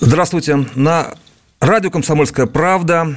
Здравствуйте. 0.00 0.66
На 0.74 1.14
радио 1.60 1.88
«Комсомольская 1.88 2.46
правда» 2.46 3.16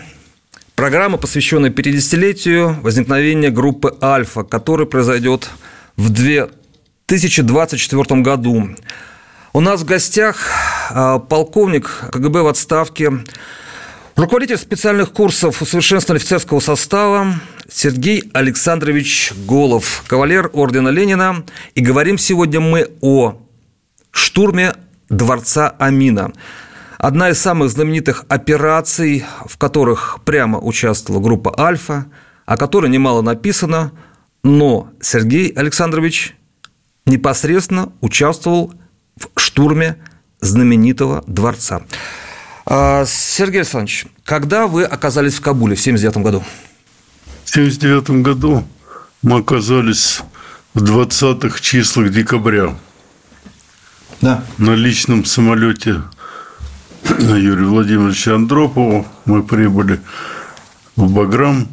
программа, 0.76 1.18
посвященная 1.18 1.72
50-летию 1.72 2.80
возникновения 2.84 3.50
группы 3.50 3.98
«Альфа», 4.00 4.44
который 4.44 4.86
произойдет 4.86 5.50
в 5.96 6.12
2024 6.12 8.22
году. 8.22 8.70
У 9.54 9.60
нас 9.60 9.82
в 9.82 9.86
гостях 9.86 10.38
а, 10.92 11.18
полковник 11.18 11.90
КГБ 12.12 12.44
в 12.44 12.48
отставке, 12.48 13.24
руководитель 14.16 14.58
специальных 14.58 15.14
курсов 15.14 15.64
усовершенствования 15.64 16.22
офицерского 16.22 16.60
состава 16.60 17.40
Сергей 17.68 18.30
Александрович 18.34 19.34
Голов, 19.48 20.04
кавалер 20.06 20.52
Ордена 20.54 20.90
Ленина. 20.90 21.44
И 21.74 21.82
говорим 21.82 22.20
сегодня 22.20 22.60
мы 22.60 22.92
о 23.02 23.42
штурме 24.12 24.76
дворца 25.10 25.76
Амина– 25.80 26.34
Одна 26.98 27.30
из 27.30 27.40
самых 27.40 27.70
знаменитых 27.70 28.26
операций, 28.28 29.24
в 29.46 29.58
которых 29.58 30.20
прямо 30.26 30.60
участвовала 30.60 31.22
группа 31.22 31.54
«Альфа», 31.60 32.08
о 32.46 32.58
которой 32.58 32.90
немало 32.90 33.22
написано, 33.22 33.92
но 34.44 34.90
Сергей 35.00 35.50
Александрович 35.50 36.36
непосредственно 37.06 37.92
участвовал 38.02 38.74
в 39.16 39.40
штурме 39.40 39.98
знаменитого 40.42 41.24
дворца. 41.28 41.84
А, 42.66 43.06
Сергей 43.06 43.62
Александрович, 43.62 44.08
когда 44.24 44.66
вы 44.66 44.84
оказались 44.84 45.36
в 45.36 45.42
Кабуле 45.42 45.76
в 45.76 45.80
1979 45.80 46.24
году? 46.24 46.44
В 47.46 47.52
1979 47.52 48.24
году 48.24 48.68
мы 49.22 49.40
оказались 49.40 50.22
в 50.74 50.84
20-х 50.84 51.60
числах 51.62 52.12
декабря. 52.12 52.76
Да. 54.22 54.44
На 54.58 54.74
личном 54.74 55.26
самолете 55.26 56.02
Юрию 57.20 57.70
Владимировичу 57.70 58.36
Андропову. 58.36 59.06
Мы 59.26 59.44
прибыли 59.44 60.00
в 60.96 61.12
Баграм, 61.12 61.68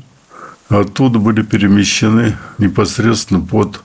оттуда 0.68 1.18
были 1.18 1.42
перемещены 1.42 2.36
непосредственно 2.58 3.40
под 3.40 3.82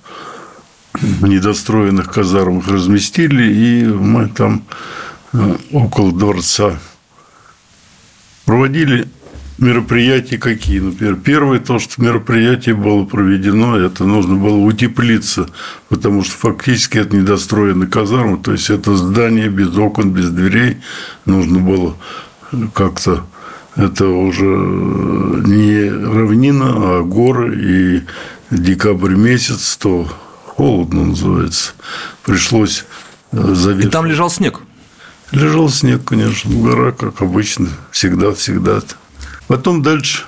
недостроенных 1.22 2.11
казармах 2.11 2.67
разместили, 2.67 3.53
и 3.53 3.86
мы 3.86 4.27
там 4.27 4.64
э, 5.33 5.55
около 5.72 6.11
дворца 6.11 6.80
проводили 8.45 9.08
мероприятия 9.60 10.38
какие? 10.38 10.80
Например, 10.80 11.16
первое, 11.16 11.60
то, 11.60 11.80
что 11.80 12.02
мероприятие 12.02 12.76
было 12.76 13.06
проведено, 13.06 13.78
это 13.78 14.06
нужно 14.06 14.36
было 14.36 14.58
утеплиться, 14.58 15.50
потому 15.90 16.24
что 16.24 16.34
фактически 16.34 16.98
это 16.98 17.16
недостроенная 17.16 17.88
казарма, 17.88 18.38
то 18.38 18.52
есть 18.52 18.70
это 18.70 18.96
здание 18.96 19.50
без 19.50 19.76
окон, 19.78 20.12
без 20.12 20.30
дверей, 20.30 20.78
нужно 21.26 21.60
было 21.60 21.96
как-то 22.74 23.26
это 23.76 24.08
уже 24.08 24.44
не 24.44 25.90
равнина, 25.90 26.66
а 26.68 27.04
горы, 27.04 27.56
и 27.58 28.04
декабрь 28.52 29.16
месяц, 29.16 29.78
то 29.78 30.06
холодно 30.45 31.06
называется. 31.06 31.72
Пришлось 32.26 32.86
завешивать. 33.32 33.86
И 33.86 33.89
там 33.89 34.06
лежал 34.06 34.30
снег? 34.30 34.60
Лежал 35.32 35.70
снег, 35.70 36.04
конечно, 36.04 36.52
в 36.52 36.62
горах, 36.62 36.98
как 36.98 37.22
обычно, 37.22 37.70
всегда-всегда. 37.92 38.82
Потом 39.49 39.82
дальше 39.82 40.26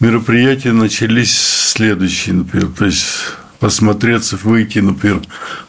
мероприятия 0.00 0.72
начались 0.72 1.38
следующие, 1.38 2.36
например, 2.36 2.68
то 2.68 2.86
есть 2.86 3.04
посмотреться, 3.60 4.38
выйти, 4.42 4.78
например, 4.78 5.20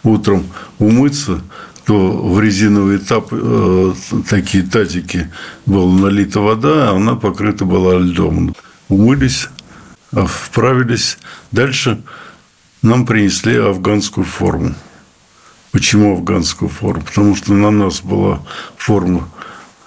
утром 0.04 0.46
умыться, 0.80 1.42
то 1.86 2.18
в 2.18 2.40
резиновый 2.40 3.00
этап 3.00 3.28
э, 3.32 3.94
такие 4.30 4.64
тазики 4.64 5.30
была 5.66 6.00
налита 6.00 6.40
вода, 6.40 6.90
а 6.90 6.96
она 6.96 7.16
покрыта 7.16 7.66
была 7.66 7.96
льдом. 8.00 8.56
Умылись, 8.88 9.50
вправились. 10.14 11.18
Дальше 11.52 12.02
нам 12.82 13.06
принесли 13.06 13.58
афганскую 13.58 14.26
форму. 14.26 14.76
Почему 15.74 16.14
афганскую 16.14 16.70
форму? 16.70 17.02
Потому 17.02 17.36
что 17.36 17.52
на 17.52 17.70
нас 17.70 18.00
была 18.00 18.40
форма 18.78 19.28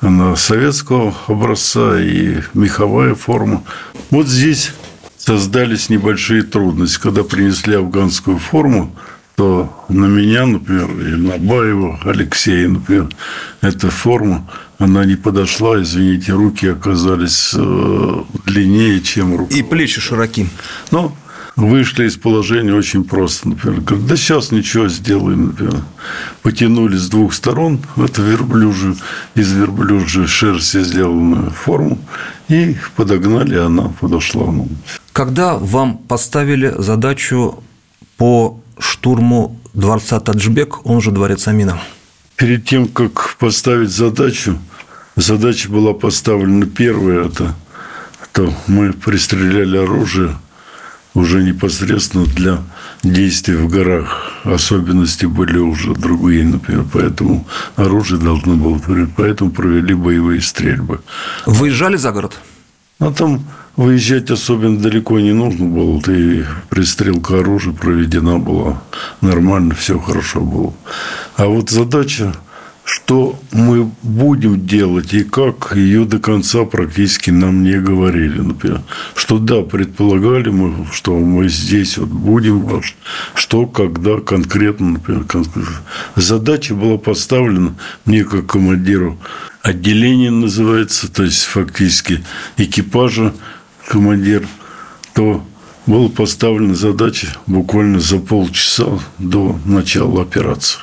она 0.00 0.34
советского 0.37 1.15
образца 1.27 2.00
и 2.00 2.38
меховая 2.55 3.15
форма. 3.15 3.62
Вот 4.11 4.27
здесь 4.27 4.72
создались 5.19 5.91
небольшие 5.91 6.43
трудности. 6.43 7.00
Когда 7.00 7.22
принесли 7.22 7.75
афганскую 7.75 8.39
форму, 8.39 8.97
то 9.37 9.84
на 9.89 10.06
меня, 10.06 10.47
например, 10.47 10.91
и 10.91 11.16
на 11.16 11.39
Баева, 11.39 12.00
Алексея, 12.05 12.69
например, 12.69 13.09
эта 13.60 13.91
форма, 13.91 14.47
она 14.78 15.05
не 15.05 15.16
подошла, 15.16 15.81
извините, 15.83 16.33
руки 16.33 16.66
оказались 16.66 17.55
э, 17.55 18.22
длиннее, 18.47 19.00
чем 19.00 19.37
руки. 19.37 19.59
И 19.59 19.62
плечи 19.62 20.00
широки. 20.00 20.49
Ну, 20.91 21.12
вышли 21.56 22.06
из 22.06 22.16
положения 22.16 22.75
очень 22.75 23.05
просто. 23.05 23.49
Например, 23.49 23.81
говорят, 23.81 24.06
да 24.06 24.16
сейчас 24.16 24.50
ничего 24.50 24.88
сделаем. 24.88 25.49
Например. 25.49 25.83
Потянули 26.43 26.97
с 26.97 27.09
двух 27.09 27.34
сторон 27.34 27.81
эту 27.97 28.22
верблюжью, 28.22 28.97
из 29.34 29.53
верблюжьей 29.53 30.27
шерсти 30.27 30.83
сделанную 30.83 31.50
форму 31.50 31.99
и 32.49 32.77
подогнали, 32.97 33.56
она 33.56 33.93
подошла. 34.00 34.53
Когда 35.12 35.56
вам 35.56 35.99
поставили 35.99 36.75
задачу 36.78 37.62
по 38.16 38.60
штурму 38.78 39.60
дворца 39.75 40.21
Таджбек, 40.21 40.84
он 40.87 41.00
же 41.00 41.10
дворец 41.10 41.47
Амина? 41.49 41.81
Перед 42.37 42.65
тем, 42.65 42.89
как 42.89 43.37
поставить 43.39 43.91
задачу, 43.91 44.59
задача 45.16 45.69
была 45.71 45.93
поставлена 45.93 46.66
первая, 46.66 47.27
это 47.27 47.55
то 48.33 48.55
мы 48.69 48.93
пристреляли 48.93 49.77
оружие– 49.77 50.37
уже 51.15 51.43
непосредственно 51.43 52.26
для 52.26 52.59
действий 53.03 53.56
в 53.56 53.69
горах. 53.69 54.32
Особенности 54.44 55.26
были 55.26 55.59
уже 55.59 55.94
другие, 55.94 56.44
например, 56.44 56.84
поэтому 56.93 57.47
оружие 57.76 58.21
должно 58.21 58.56
было... 58.56 58.81
Поэтому 59.16 59.50
провели 59.50 59.94
боевые 59.94 60.41
стрельбы. 60.41 61.00
Выезжали 61.47 61.97
за 61.97 62.12
город? 62.12 62.41
А 62.98 63.10
там 63.12 63.44
выезжать 63.76 64.31
особенно 64.31 64.78
далеко 64.78 65.19
не 65.21 65.32
нужно 65.32 65.66
было. 65.66 66.00
Ты 66.03 66.47
пристрелка 66.69 67.41
оружия 67.41 67.72
проведена 67.72 68.38
была 68.38 68.82
нормально, 69.21 69.75
все 69.75 69.98
хорошо 69.98 70.41
было. 70.41 70.75
А 71.37 71.47
вот 71.47 71.71
задача 71.71 72.34
что 72.85 73.39
мы 73.53 73.91
будем 74.03 74.67
делать 74.67 75.15
и 75.15 75.23
как, 75.23 75.73
ее 75.77 76.05
до 76.05 76.19
конца 76.19 76.65
практически 76.65 77.31
нам 77.31 77.63
не 77.63 77.79
говорили. 77.79 78.41
Например, 78.41 78.83
что 79.15 79.39
да, 79.39 79.63
предполагали 79.63 80.51
мы, 80.51 80.87
что 80.93 81.17
мы 81.19 81.49
здесь 81.49 81.99
вот 81.99 82.09
будем, 82.09 82.83
что, 83.35 83.67
когда 83.67 84.19
конкретно, 84.21 84.91
например, 84.91 85.25
задача 86.17 86.75
была 86.75 86.99
поставлена 86.99 87.75
мне 88.05 88.25
как 88.25 88.47
командиру 88.47 89.19
отделения 89.63 90.31
называется, 90.31 91.13
то 91.13 91.23
есть 91.23 91.45
фактически 91.45 92.25
экипажа 92.57 93.34
командир, 93.89 94.47
то 95.15 95.45
была 95.87 96.09
поставлена 96.09 96.75
задача 96.75 97.28
буквально 97.47 98.01
за 98.01 98.19
полчаса 98.19 99.01
до 99.19 99.59
начала 99.65 100.22
операции. 100.22 100.78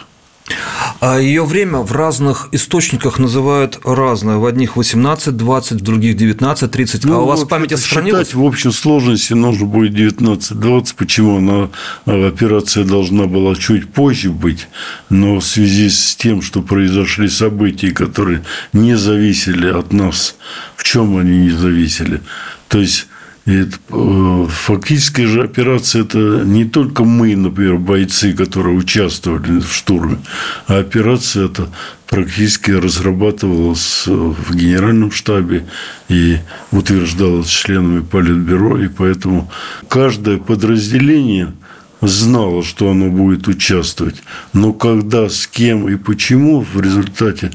А 1.00 1.20
ее 1.20 1.46
время 1.46 1.80
в 1.80 1.92
разных 1.92 2.50
источниках 2.52 3.20
называют 3.20 3.80
разное. 3.84 4.38
В 4.38 4.46
одних 4.46 4.78
18-20, 4.78 5.76
в 5.76 5.82
других 5.82 6.16
19-30. 6.16 7.02
Ну, 7.04 7.16
а 7.16 7.22
у 7.22 7.26
вас 7.26 7.42
вот 7.42 7.50
память 7.50 7.78
сохранилась? 7.78 8.34
в 8.34 8.44
общей 8.44 8.72
сложности 8.72 9.34
нужно 9.34 9.66
будет 9.66 9.94
19-20. 9.94 10.96
Почему? 10.98 11.38
Она, 11.38 11.70
э, 12.06 12.28
операция 12.28 12.84
должна 12.84 13.26
была 13.26 13.56
чуть 13.56 13.92
позже 13.92 14.30
быть, 14.32 14.68
но 15.10 15.40
в 15.40 15.46
связи 15.46 15.90
с 15.90 16.16
тем, 16.16 16.42
что 16.42 16.62
произошли 16.62 17.28
события, 17.28 17.92
которые 17.92 18.44
не 18.74 18.96
зависели 18.96 19.68
от 19.68 19.94
нас, 19.94 20.36
в 20.76 20.84
чем 20.84 21.18
они 21.18 21.38
не 21.38 21.52
зависели? 21.52 22.22
То 22.70 22.80
есть 22.80 23.08
это, 23.54 23.78
э, 23.90 24.48
фактически 24.50 25.22
же 25.22 25.44
операция– 25.44 26.02
это 26.04 26.18
не 26.18 26.66
только 26.66 27.04
мы, 27.04 27.36
например, 27.36 27.78
бойцы, 27.78 28.34
которые 28.34 28.76
участвовали 28.76 29.60
в 29.60 29.74
штурме, 29.74 30.20
а 30.68 30.80
операция 30.80 31.46
это 31.46 31.70
практически 32.08 32.72
разрабатывалась 32.72 34.04
в 34.06 34.56
генеральном 34.56 35.12
штабе 35.12 35.66
и 36.10 36.38
утверждалась 36.72 37.48
членами 37.48 38.02
Политбюро, 38.02 38.78
и 38.80 38.88
поэтому 38.88 39.50
каждое 39.88 40.38
подразделение 40.38 41.54
знало, 42.02 42.64
что 42.64 42.92
оно 42.92 43.10
будет 43.10 43.48
участвовать. 43.48 44.22
Но 44.54 44.74
когда, 44.74 45.30
с 45.30 45.48
кем 45.48 45.88
и 45.90 45.96
почему 45.96 46.62
в 46.62 46.80
результате 46.80 47.52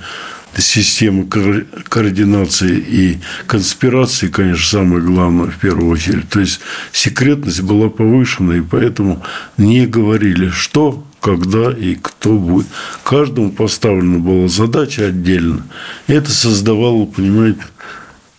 системы 0.57 1.27
координации 1.27 2.77
и 2.77 3.19
конспирации, 3.47 4.29
конечно, 4.29 4.81
самое 4.81 5.03
главное 5.03 5.51
в 5.51 5.59
первую 5.59 5.91
очередь. 5.91 6.29
То 6.29 6.41
есть 6.41 6.61
секретность 6.93 7.63
была 7.63 7.89
повышена, 7.89 8.57
и 8.57 8.61
поэтому 8.61 9.23
не 9.57 9.87
говорили, 9.87 10.49
что, 10.49 11.07
когда 11.21 11.71
и 11.71 11.95
кто 11.95 12.35
будет. 12.35 12.67
Каждому 13.05 13.51
поставлена 13.51 14.19
была 14.19 14.49
задача 14.49 15.07
отдельно. 15.07 15.65
И 16.07 16.13
это 16.13 16.31
создавало, 16.31 17.07
понимаете, 17.07 17.63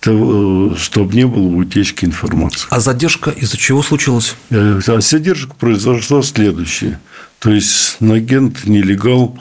того, 0.04 0.75
чтобы 0.75 1.15
не 1.15 1.25
было 1.25 1.48
утечки 1.56 2.04
информации. 2.04 2.68
А 2.69 2.81
задержка 2.81 3.30
из-за 3.30 3.57
чего 3.57 3.81
случилась? 3.81 4.36
Э, 4.50 4.81
а 4.86 5.00
задержка 5.00 5.54
произошла 5.56 6.21
следующая. 6.21 7.00
То 7.39 7.51
есть 7.51 7.98
агент 8.01 8.65
нелегал 8.65 9.39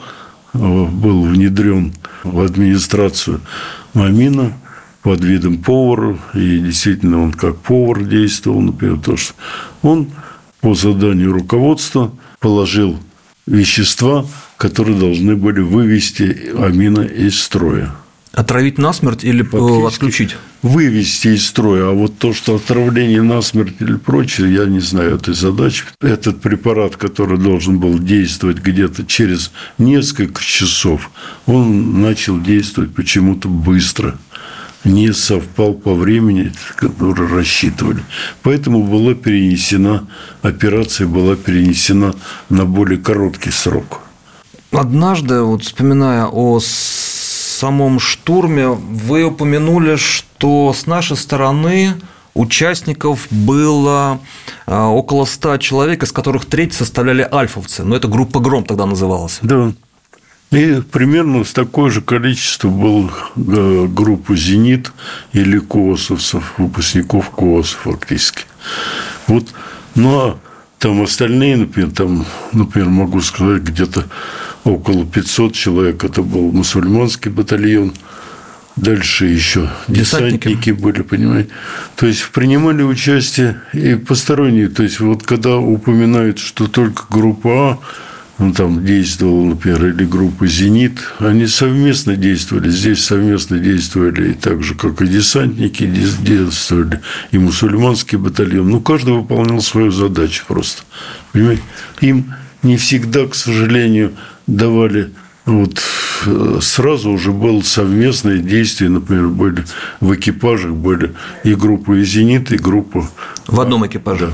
э, 0.53 0.57
был 0.57 1.23
внедрен 1.23 1.93
в 2.23 2.39
администрацию 2.41 3.41
Мамина 3.93 4.53
под 5.01 5.23
видом 5.23 5.61
повара, 5.61 6.17
и 6.33 6.59
действительно 6.59 7.21
он 7.21 7.33
как 7.33 7.57
повар 7.57 8.03
действовал, 8.03 8.61
например, 8.61 8.99
то, 8.99 9.17
что 9.17 9.33
он 9.81 10.09
по 10.61 10.73
заданию 10.75 11.33
руководства 11.33 12.13
положил 12.39 12.97
вещества, 13.45 14.25
которые 14.57 14.97
должны 14.97 15.35
были 15.35 15.59
вывести 15.59 16.53
амина 16.57 17.01
из 17.01 17.41
строя. 17.41 17.93
Отравить 18.33 18.79
насмерть 18.79 19.23
или 19.23 19.43
Фактически 19.43 19.85
отключить? 19.85 20.35
Вывести 20.63 21.29
из 21.29 21.45
строя. 21.45 21.89
А 21.89 21.93
вот 21.93 22.17
то, 22.17 22.33
что 22.33 22.55
отравление 22.55 23.21
насмерть 23.21 23.75
или 23.79 23.95
прочее, 23.95 24.51
я 24.51 24.65
не 24.65 24.79
знаю 24.79 25.17
этой 25.17 25.35
задачи. 25.35 25.85
Этот 26.01 26.41
препарат, 26.41 26.97
который 26.97 27.37
должен 27.37 27.79
был 27.79 27.99
действовать 27.99 28.57
где-то 28.57 29.05
через 29.05 29.51
несколько 29.77 30.41
часов, 30.41 31.11
он 31.45 32.01
начал 32.01 32.39
действовать 32.39 32.95
почему-то 32.95 33.49
быстро 33.49 34.17
не 34.83 35.13
совпал 35.13 35.73
по 35.73 35.93
времени, 35.93 36.51
который 36.75 37.27
рассчитывали. 37.27 38.03
Поэтому 38.41 38.83
была 38.83 39.13
перенесена, 39.13 40.07
операция 40.41 41.07
была 41.07 41.35
перенесена 41.35 42.15
на 42.49 42.65
более 42.65 42.99
короткий 42.99 43.51
срок. 43.51 44.01
Однажды, 44.71 45.41
вот 45.41 45.63
вспоминая 45.63 46.25
о 46.25 46.59
самом 47.63 47.97
штурме 48.01 48.67
вы 48.67 49.23
упомянули, 49.23 49.95
что 49.95 50.73
с 50.73 50.85
нашей 50.85 51.15
стороны 51.15 51.93
участников 52.33 53.27
было 53.31 54.19
а, 54.65 54.89
около 54.89 55.23
ста 55.23 55.57
человек, 55.57 56.03
из 56.03 56.11
которых 56.11 56.43
треть 56.45 56.73
составляли 56.73 57.25
альфовцы. 57.31 57.85
Но 57.85 57.95
это 57.95 58.09
группа 58.09 58.41
«Гром» 58.41 58.65
тогда 58.65 58.85
называлась. 58.85 59.39
Да. 59.43 59.71
И 60.51 60.81
примерно 60.91 61.45
с 61.45 61.53
такое 61.53 61.89
же 61.89 62.01
количество 62.01 62.67
было 62.67 63.09
э, 63.37 63.87
группа 63.87 64.35
«Зенит» 64.35 64.91
или 65.31 65.57
«Коосовцев», 65.59 66.55
выпускников 66.57 67.29
КООС 67.29 67.77
фактически. 67.81 68.43
Вот, 69.27 69.53
ну, 69.95 70.19
а 70.19 70.37
там 70.79 71.01
остальные, 71.01 71.55
например, 71.55 71.91
там, 71.91 72.25
например, 72.51 72.89
могу 72.89 73.21
сказать, 73.21 73.61
где-то 73.61 74.03
около 74.63 75.05
500 75.05 75.53
человек. 75.53 76.03
Это 76.03 76.21
был 76.21 76.51
мусульманский 76.51 77.31
батальон. 77.31 77.93
Дальше 78.75 79.25
еще 79.25 79.69
десантники, 79.87 80.47
десантники 80.47 80.69
были, 80.71 81.01
понимаете. 81.03 81.49
То 81.95 82.07
есть 82.07 82.27
принимали 82.31 82.81
участие 82.81 83.61
и 83.71 83.93
посторонние. 83.95 84.67
То 84.67 84.81
есть 84.81 84.99
вот 84.99 85.21
когда 85.23 85.57
упоминают, 85.57 86.39
что 86.39 86.67
только 86.67 87.03
группа 87.09 87.49
А, 87.53 87.79
ну, 88.39 88.51
там 88.51 88.83
действовала, 88.83 89.45
например, 89.45 89.85
или 89.85 90.05
группа 90.05 90.47
«Зенит», 90.47 90.99
они 91.19 91.45
совместно 91.45 92.15
действовали. 92.15 92.69
Здесь 92.69 93.03
совместно 93.05 93.59
действовали 93.59 94.31
и 94.31 94.33
так 94.33 94.63
же, 94.63 94.73
как 94.73 95.01
и 95.01 95.07
десантники, 95.07 95.85
действовали 95.85 96.99
и 97.31 97.37
мусульманский 97.37 98.17
батальон. 98.17 98.69
Ну, 98.69 98.81
каждый 98.81 99.13
выполнял 99.13 99.61
свою 99.61 99.91
задачу 99.91 100.45
просто. 100.47 100.81
Понимаете? 101.31 101.61
Им 102.01 102.33
не 102.63 102.77
всегда, 102.77 103.27
к 103.27 103.35
сожалению, 103.35 104.13
давали 104.47 105.11
вот 105.45 105.79
сразу 106.61 107.11
уже 107.11 107.31
было 107.31 107.61
совместное 107.61 108.37
действие, 108.37 108.89
например, 108.89 109.27
были 109.27 109.65
в 109.99 110.13
экипажах 110.15 110.71
были 110.71 111.13
и 111.43 111.53
группа 111.53 111.93
и 111.93 112.03
«Зенит», 112.03 112.51
и 112.51 112.57
группа... 112.57 113.09
В 113.47 113.59
одном 113.59 113.85
экипаже? 113.85 114.27
Да. 114.27 114.33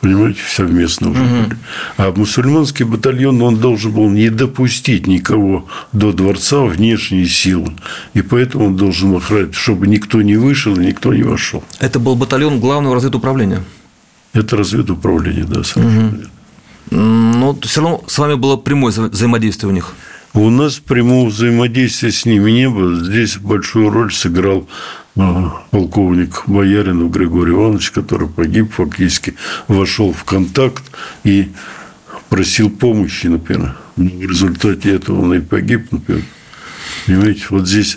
Понимаете, 0.00 0.40
совместно 0.48 1.10
уже 1.10 1.22
угу. 1.22 1.30
были. 1.30 1.56
А 1.98 2.10
мусульманский 2.10 2.86
батальон, 2.86 3.42
он 3.42 3.56
должен 3.58 3.92
был 3.92 4.08
не 4.08 4.30
допустить 4.30 5.06
никого 5.06 5.68
до 5.92 6.12
дворца 6.12 6.62
внешние 6.62 7.26
силы. 7.26 7.72
И 8.14 8.22
поэтому 8.22 8.66
он 8.66 8.76
должен 8.76 9.14
охранять, 9.14 9.54
чтобы 9.54 9.86
никто 9.86 10.22
не 10.22 10.36
вышел 10.36 10.74
и 10.80 10.86
никто 10.86 11.12
не 11.12 11.22
вошел. 11.22 11.62
Это 11.80 11.98
был 11.98 12.16
батальон 12.16 12.60
главного 12.60 12.96
разведуправления? 12.96 13.62
Это 14.32 14.56
разведуправление, 14.56 15.44
да, 15.44 15.62
совершенно 15.64 16.08
угу. 16.08 16.24
Но 17.40 17.58
все 17.62 17.80
равно 17.80 18.04
с 18.06 18.18
вами 18.18 18.34
было 18.34 18.58
прямое 18.58 18.92
взаимодействие 18.92 19.70
у 19.70 19.72
них. 19.72 19.94
У 20.34 20.50
нас 20.50 20.74
прямого 20.74 21.30
взаимодействия 21.30 22.12
с 22.12 22.26
ними 22.26 22.50
не 22.50 22.68
было. 22.68 23.02
Здесь 23.02 23.38
большую 23.38 23.88
роль 23.88 24.12
сыграл 24.12 24.68
а, 25.16 25.62
полковник 25.70 26.42
Бояринов 26.46 27.10
Григорий 27.10 27.52
Иванович, 27.52 27.92
который 27.92 28.28
погиб 28.28 28.72
фактически, 28.72 29.36
вошел 29.68 30.12
в 30.12 30.24
контакт 30.24 30.84
и 31.24 31.48
просил 32.28 32.68
помощи, 32.68 33.28
например. 33.28 33.74
В 33.96 34.02
результате 34.02 34.94
этого 34.94 35.22
он 35.22 35.32
и 35.32 35.40
погиб, 35.40 35.90
например. 35.90 36.24
Понимаете, 37.06 37.46
вот 37.48 37.66
здесь 37.66 37.96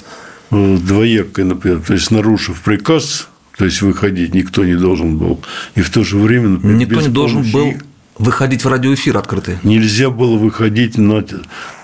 э, 0.52 0.78
двоякое, 0.78 1.44
например, 1.44 1.82
то 1.82 1.94
есть 1.94 2.12
нарушив 2.12 2.62
приказ, 2.62 3.28
то 3.58 3.66
есть 3.66 3.82
выходить 3.82 4.34
никто 4.34 4.64
не 4.64 4.76
должен 4.76 5.18
был, 5.18 5.44
и 5.76 5.82
в 5.82 5.90
то 5.90 6.06
же 6.06 6.18
время, 6.18 6.48
например, 6.48 6.78
никто 6.78 7.02
не 7.02 7.10
должен 7.10 7.44
был 7.52 7.74
выходить 8.18 8.64
в 8.64 8.68
радиоэфир 8.68 9.18
открытый? 9.18 9.58
Нельзя 9.64 10.10
было 10.10 10.38
выходить 10.38 10.98
на, 10.98 11.26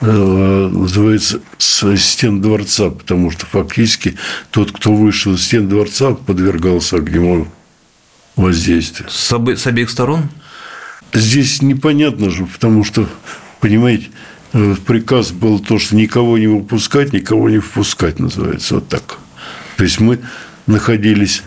э, 0.02 0.70
называется, 0.72 1.42
с 1.58 1.98
стен 1.98 2.42
дворца, 2.42 2.90
потому 2.90 3.32
что 3.32 3.46
фактически 3.46 4.16
тот, 4.52 4.72
кто 4.72 4.94
вышел 4.94 5.34
из 5.34 5.44
стен 5.44 5.68
дворца, 5.68 6.14
подвергался 6.14 6.98
огневому 6.98 7.48
воздействию. 8.36 9.10
С, 9.10 9.32
обе, 9.34 9.58
с 9.58 9.68
обеих 9.68 9.90
сторон? 9.90 10.30
Здесь 11.14 11.62
непонятно 11.62 12.30
же, 12.30 12.46
потому 12.46 12.84
что, 12.84 13.08
понимаете, 13.60 14.08
э, 14.54 14.76
приказ 14.86 15.32
был 15.32 15.60
то, 15.60 15.80
что 15.80 15.96
никого 15.96 16.38
не 16.38 16.48
выпускать, 16.48 17.14
никого 17.14 17.50
не 17.50 17.60
впускать, 17.60 18.20
называется 18.20 18.76
вот 18.76 18.88
так. 18.88 19.18
То 19.78 19.84
есть 19.84 20.00
мы 20.00 20.20
находились 20.68 21.44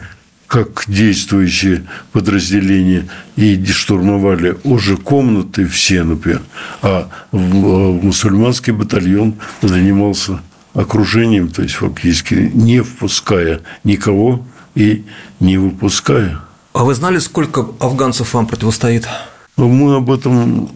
как 0.53 0.85
действующие 0.87 1.87
подразделения 2.13 3.09
и 3.37 3.65
штурмовали 3.65 4.59
уже 4.65 4.99
комнаты 4.99 5.67
все, 5.67 6.03
например, 6.03 6.43
а 6.83 7.09
мусульманский 7.31 8.75
батальон 8.75 9.37
занимался 9.63 10.43
окружением, 10.75 11.49
то 11.49 11.63
есть 11.63 11.77
фактически 11.77 12.51
не 12.53 12.83
впуская 12.83 13.61
никого 13.83 14.45
и 14.75 15.07
не 15.41 15.57
выпуская. 15.57 16.41
А 16.75 16.85
вы 16.85 16.95
знали, 16.97 17.19
сколько 17.19 17.67
афганцев 17.81 18.35
вам 18.35 18.47
противостоит? 18.47 19.09
Мы 19.57 19.97
об 19.97 20.11
этом 20.11 20.69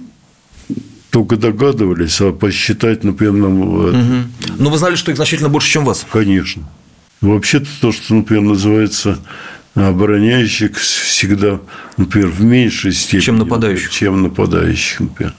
только 1.11 1.37
догадывались, 1.37 2.19
а 2.23 2.33
посчитать, 2.33 3.05
например, 3.05 3.35
нам... 3.35 3.61
Угу. 3.61 4.29
Но 4.59 4.71
вы 4.71 4.79
знали, 4.79 4.95
что 4.95 5.11
их 5.11 5.19
значительно 5.19 5.51
больше, 5.51 5.69
чем 5.71 5.85
вас? 5.85 6.07
Конечно. 6.11 6.63
Вообще-то 7.21 7.67
то, 7.81 7.93
что, 7.93 8.15
например, 8.15 8.43
называется 8.43 9.19
обороняющих 9.77 10.77
всегда, 10.77 11.61
например, 11.97 12.29
в 12.29 12.43
меньшей 12.43 12.93
степени, 12.93 13.21
чем 13.21 13.39
нападающих, 13.39 13.91
чем 13.91 14.23
нападающих, 14.23 15.01
например. 15.01 15.35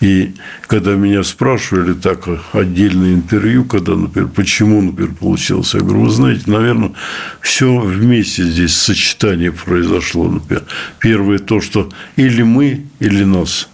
И 0.00 0.34
когда 0.68 0.94
меня 0.94 1.24
спрашивали 1.24 1.92
так 1.92 2.28
отдельное 2.52 3.14
интервью, 3.14 3.64
когда, 3.64 3.96
например, 3.96 4.28
почему, 4.28 4.80
например, 4.80 5.12
получилось, 5.14 5.74
я 5.74 5.80
говорю, 5.80 6.02
вы 6.02 6.10
знаете, 6.10 6.42
наверное, 6.46 6.92
все 7.40 7.80
вместе 7.80 8.44
здесь 8.44 8.76
сочетание 8.76 9.50
произошло, 9.50 10.28
например. 10.28 10.64
Первое 11.00 11.38
то, 11.38 11.60
что 11.60 11.88
или 12.14 12.42
мы, 12.42 12.86
или 13.00 13.24
нас. 13.24 13.68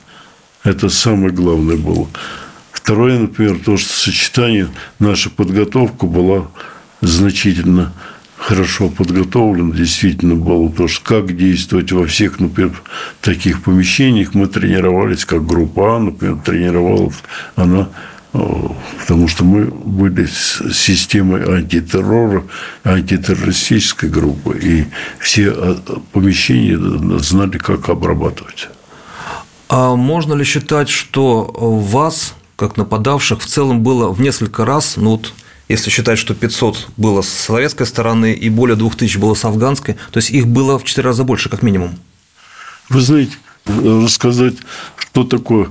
Это 0.62 0.88
самое 0.88 1.30
главное 1.30 1.76
было. 1.76 2.08
Второе, 2.72 3.18
например, 3.18 3.58
то, 3.62 3.76
что 3.76 3.92
сочетание, 3.92 4.68
наша 4.98 5.28
подготовка 5.28 6.06
была 6.06 6.48
значительно 7.02 7.92
хорошо 8.44 8.90
подготовлен, 8.90 9.72
действительно 9.72 10.34
было 10.34 10.70
то, 10.70 10.86
что 10.86 11.04
как 11.04 11.34
действовать 11.34 11.92
во 11.92 12.06
всех, 12.06 12.40
например, 12.40 12.82
таких 13.22 13.62
помещениях. 13.62 14.34
Мы 14.34 14.46
тренировались, 14.48 15.24
как 15.24 15.46
группа 15.46 15.96
А, 15.96 15.98
например, 15.98 16.36
тренировалась 16.44 17.16
она 17.56 17.88
потому 18.98 19.28
что 19.28 19.44
мы 19.44 19.66
были 19.66 20.26
с 20.26 20.60
системой 20.72 21.44
антитеррора, 21.58 22.42
антитеррористической 22.82 24.10
группы, 24.10 24.58
и 24.60 24.86
все 25.20 25.50
а, 25.50 25.76
помещения 26.10 26.76
знали, 27.20 27.58
как 27.58 27.88
обрабатывать. 27.88 28.68
А 29.68 29.94
можно 29.94 30.34
ли 30.34 30.44
считать, 30.44 30.88
что 30.88 31.44
вас, 31.44 32.34
как 32.56 32.76
нападавших, 32.76 33.40
в 33.40 33.46
целом 33.46 33.84
было 33.84 34.08
в 34.08 34.20
несколько 34.20 34.64
раз, 34.64 34.96
ну 34.96 35.12
вот 35.12 35.32
если 35.68 35.90
считать, 35.90 36.18
что 36.18 36.34
500 36.34 36.88
было 36.96 37.22
с 37.22 37.28
советской 37.28 37.86
стороны 37.86 38.32
и 38.32 38.48
более 38.50 38.76
2000 38.76 39.18
было 39.18 39.34
с 39.34 39.44
афганской, 39.44 39.94
то 40.10 40.18
есть 40.18 40.30
их 40.30 40.46
было 40.46 40.78
в 40.78 40.84
4 40.84 41.04
раза 41.06 41.24
больше, 41.24 41.48
как 41.48 41.62
минимум. 41.62 41.98
Вы 42.88 43.00
знаете, 43.00 43.32
рассказать, 43.66 44.54
что 44.96 45.24
такое 45.24 45.68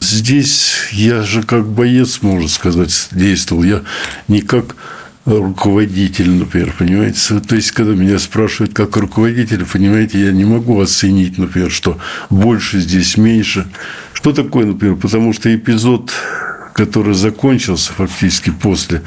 Здесь 0.00 0.74
я 0.92 1.22
же 1.22 1.42
как 1.42 1.66
боец, 1.66 2.20
можно 2.22 2.48
сказать, 2.48 3.08
действовал. 3.12 3.64
Я 3.64 3.82
не 4.28 4.40
как 4.40 4.76
руководитель, 5.24 6.30
например, 6.30 6.74
понимаете? 6.78 7.40
То 7.40 7.56
есть, 7.56 7.72
когда 7.72 7.92
меня 7.92 8.18
спрашивают 8.18 8.74
как 8.74 8.96
руководитель, 8.96 9.64
понимаете, 9.64 10.20
я 10.20 10.32
не 10.32 10.44
могу 10.44 10.80
оценить, 10.80 11.38
например, 11.38 11.70
что 11.70 11.98
больше 12.30 12.78
здесь, 12.80 13.16
меньше. 13.16 13.66
Что 14.12 14.32
такое, 14.32 14.66
например? 14.66 14.96
Потому 14.96 15.32
что 15.32 15.54
эпизод 15.54 16.12
который 16.76 17.14
закончился 17.14 17.94
фактически 17.94 18.50
после 18.50 19.00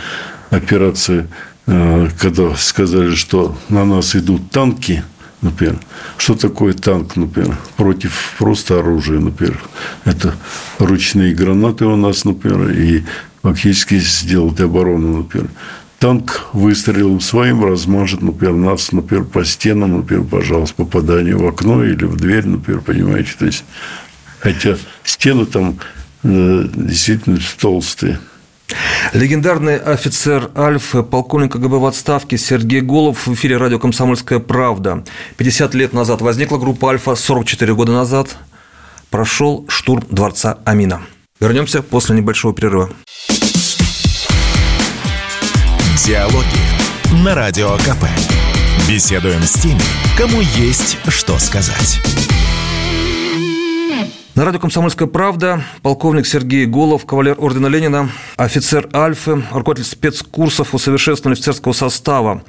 операции, 0.49 1.27
э, 1.67 2.09
когда 2.19 2.55
сказали, 2.55 3.13
что 3.13 3.59
на 3.69 3.85
нас 3.85 4.15
идут 4.15 4.49
танки, 4.49 5.03
например. 5.43 5.77
Что 6.17 6.33
такое 6.33 6.73
танк, 6.73 7.15
например, 7.15 7.55
против 7.77 8.33
просто 8.39 8.79
оружия, 8.79 9.19
например. 9.19 9.59
Это 10.03 10.33
ручные 10.79 11.35
гранаты 11.35 11.85
у 11.85 11.95
нас, 11.95 12.25
например, 12.25 12.71
и 12.71 13.03
фактически 13.43 13.99
сделать 13.99 14.59
оборону, 14.59 15.17
например. 15.17 15.51
Танк 15.99 16.47
выстрелом 16.53 17.21
своим 17.21 17.63
размажет, 17.63 18.23
например, 18.23 18.55
нас, 18.55 18.91
например, 18.91 19.25
по 19.25 19.45
стенам, 19.45 19.97
например, 19.97 20.23
пожалуйста, 20.23 20.73
попадание 20.73 21.35
в 21.35 21.45
окно 21.45 21.83
или 21.83 22.05
в 22.05 22.15
дверь, 22.15 22.47
например, 22.47 22.81
понимаете. 22.81 23.33
То 23.37 23.45
есть, 23.45 23.63
хотя 24.39 24.75
стены 25.03 25.45
там 25.45 25.77
действительно 26.23 27.39
толстые. 27.59 28.19
Легендарный 29.13 29.77
офицер 29.77 30.51
Альфы, 30.55 31.01
полковник 31.01 31.53
КГБ 31.53 31.77
в 31.77 31.85
отставке 31.85 32.37
Сергей 32.37 32.81
Голов 32.81 33.25
в 33.25 33.33
эфире 33.33 33.57
радио 33.57 33.79
«Комсомольская 33.79 34.39
правда». 34.39 35.03
50 35.37 35.73
лет 35.73 35.93
назад 35.93 36.21
возникла 36.21 36.57
группа 36.57 36.91
«Альфа», 36.91 37.15
44 37.15 37.73
года 37.73 37.93
назад 37.93 38.37
прошел 39.09 39.65
штурм 39.67 40.03
дворца 40.09 40.59
Амина. 40.65 41.01
Вернемся 41.39 41.81
после 41.81 42.15
небольшого 42.15 42.53
перерыва. 42.53 42.89
Диалоги 46.05 47.23
на 47.23 47.35
Радио 47.35 47.75
КП. 47.77 48.05
Беседуем 48.87 49.41
с 49.43 49.53
теми, 49.53 49.81
кому 50.17 50.41
есть 50.41 50.97
что 51.07 51.37
сказать. 51.39 51.99
На 54.39 54.45
радио 54.45 54.61
«Комсомольская 54.61 55.05
правда» 55.05 55.65
полковник 55.81 56.25
Сергей 56.25 56.65
Голов, 56.65 57.05
кавалер 57.05 57.35
ордена 57.39 57.67
Ленина, 57.67 58.09
офицер 58.37 58.87
Альфы, 58.93 59.43
руководитель 59.51 59.89
спецкурсов 59.89 60.73
усовершенствования 60.73 61.33
офицерского 61.35 61.73
состава. 61.73 62.45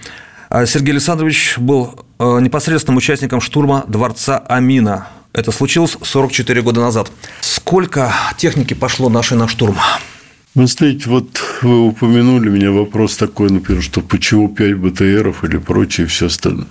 А 0.51 0.67
Сергей 0.67 0.93
Александрович 0.93 1.59
был 1.59 1.99
э, 2.21 2.39
непосредственным 2.43 2.99
участником 2.99 3.41
штурма 3.41 3.85
дворца 3.89 4.39
Амина. 4.39 5.09
Это 5.33 5.51
случилось 5.51 5.97
44 6.01 6.63
года 6.63 6.81
назад. 6.81 7.11
Сколько 7.41 8.15
техники 8.37 8.75
пошло 8.75 9.09
нашей 9.09 9.37
на 9.37 9.49
штурм? 9.49 9.77
Вы 10.55 10.69
знаете, 10.69 11.11
вот 11.11 11.43
вы 11.63 11.89
упомянули 11.89 12.51
меня 12.51 12.71
вопрос 12.71 13.17
такой, 13.17 13.51
например, 13.51 13.83
что 13.83 14.01
почему 14.01 14.49
5 14.49 14.77
БТРов 14.77 15.43
или 15.43 15.57
прочее, 15.57 16.07
все 16.07 16.27
остальное. 16.27 16.69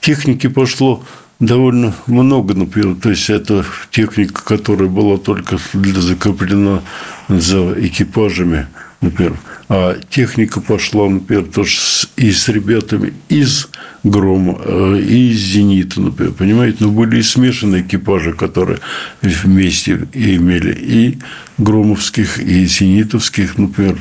Техники 0.00 0.46
пошло 0.46 1.02
довольно 1.42 1.92
много, 2.06 2.54
например, 2.54 2.96
то 3.02 3.10
есть 3.10 3.28
это 3.28 3.64
техника, 3.90 4.42
которая 4.44 4.88
была 4.88 5.18
только 5.18 5.58
для 5.72 6.00
закреплена 6.00 6.82
за 7.28 7.74
экипажами, 7.84 8.68
например, 9.00 9.36
а 9.68 9.98
техника 10.08 10.60
пошла, 10.60 11.08
например, 11.08 11.44
тоже 11.46 11.76
и 12.16 12.30
с 12.30 12.48
ребятами 12.48 13.12
из 13.28 13.68
Грома, 14.04 14.56
э, 14.64 15.00
и 15.00 15.32
из 15.32 15.38
Зенита, 15.38 16.00
например, 16.00 16.32
понимаете, 16.32 16.78
но 16.80 16.90
были 16.90 17.18
и 17.18 17.22
смешанные 17.22 17.82
экипажи, 17.82 18.32
которые 18.34 18.78
вместе 19.20 20.06
имели 20.12 20.72
и 20.72 21.18
громовских, 21.58 22.38
и 22.38 22.64
зенитовских, 22.66 23.58
например, 23.58 23.98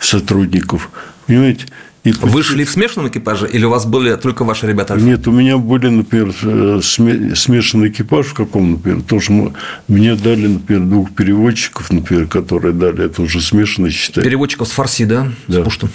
сотрудников, 0.00 0.90
понимаете, 1.26 1.66
и 2.04 2.12
Вы 2.12 2.42
шли 2.42 2.64
в 2.64 2.70
смешанном 2.70 3.08
экипаже 3.08 3.48
или 3.48 3.64
у 3.64 3.70
вас 3.70 3.84
были 3.84 4.14
только 4.16 4.44
ваши 4.44 4.66
ребята? 4.66 4.94
Нет, 4.94 5.26
у 5.26 5.32
меня 5.32 5.58
были, 5.58 5.88
например, 5.88 6.34
э, 6.42 6.80
смешанный 6.82 7.88
экипаж 7.88 8.26
в 8.26 8.34
каком, 8.34 8.72
например, 8.72 9.02
тоже 9.02 9.32
мы, 9.32 9.52
мне 9.88 10.14
дали, 10.14 10.46
например, 10.46 10.84
двух 10.84 11.10
переводчиков, 11.10 11.90
например, 11.90 12.26
которые 12.26 12.72
дали, 12.72 13.04
это 13.04 13.22
уже 13.22 13.40
смешанный, 13.40 13.90
считай. 13.90 14.24
Переводчиков 14.24 14.68
с 14.68 14.70
фарси, 14.70 15.04
да? 15.04 15.32
Да. 15.48 15.60
С 15.60 15.64
Пуштом. 15.64 15.90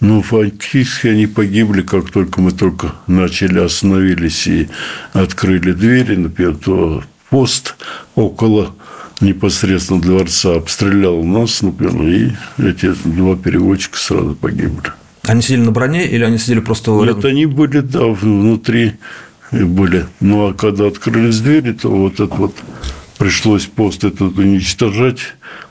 Ну, 0.00 0.20
фактически 0.20 1.06
они 1.08 1.26
погибли, 1.26 1.82
как 1.82 2.10
только 2.10 2.40
мы 2.40 2.50
только 2.50 2.92
начали, 3.06 3.60
остановились 3.60 4.48
и 4.48 4.68
открыли 5.12 5.72
двери, 5.72 6.16
например, 6.16 6.56
то 6.56 7.04
пост 7.30 7.76
около 8.16 8.74
непосредственно 9.20 10.00
дворца 10.00 10.56
обстрелял 10.56 11.22
нас, 11.22 11.62
например, 11.62 12.02
и 12.02 12.32
эти 12.58 12.92
два 13.04 13.36
переводчика 13.36 13.96
сразу 13.96 14.34
погибли. 14.34 14.92
Они 15.22 15.40
сидели 15.40 15.60
на 15.60 15.70
броне 15.70 16.06
или 16.06 16.24
они 16.24 16.38
сидели 16.38 16.60
просто 16.60 16.90
рядом? 16.90 17.16
Нет, 17.16 17.24
они 17.24 17.46
были, 17.46 17.80
да, 17.80 18.06
внутри 18.06 18.94
были. 19.52 20.06
Ну, 20.20 20.48
а 20.48 20.54
когда 20.54 20.86
открылись 20.86 21.40
двери, 21.40 21.72
то 21.72 21.88
вот 21.90 22.14
это 22.14 22.34
вот 22.34 22.54
пришлось 23.18 23.66
пост 23.66 24.02
этот 24.02 24.36
уничтожать, 24.38 25.20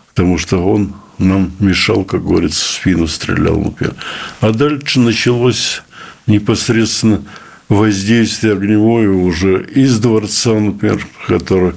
потому 0.10 0.38
что 0.38 0.66
он 0.66 0.94
нам 1.18 1.52
мешал, 1.60 2.04
как 2.04 2.24
говорится, 2.24 2.64
в 2.64 2.68
спину 2.68 3.08
стрелял, 3.08 3.60
например. 3.60 3.96
А 4.40 4.52
дальше 4.52 5.00
началось 5.00 5.82
непосредственно 6.28 7.24
воздействие 7.68 8.54
огневое 8.54 9.10
уже 9.10 9.64
из 9.64 10.00
дворца, 10.00 10.54
например, 10.54 11.06
которые 11.28 11.74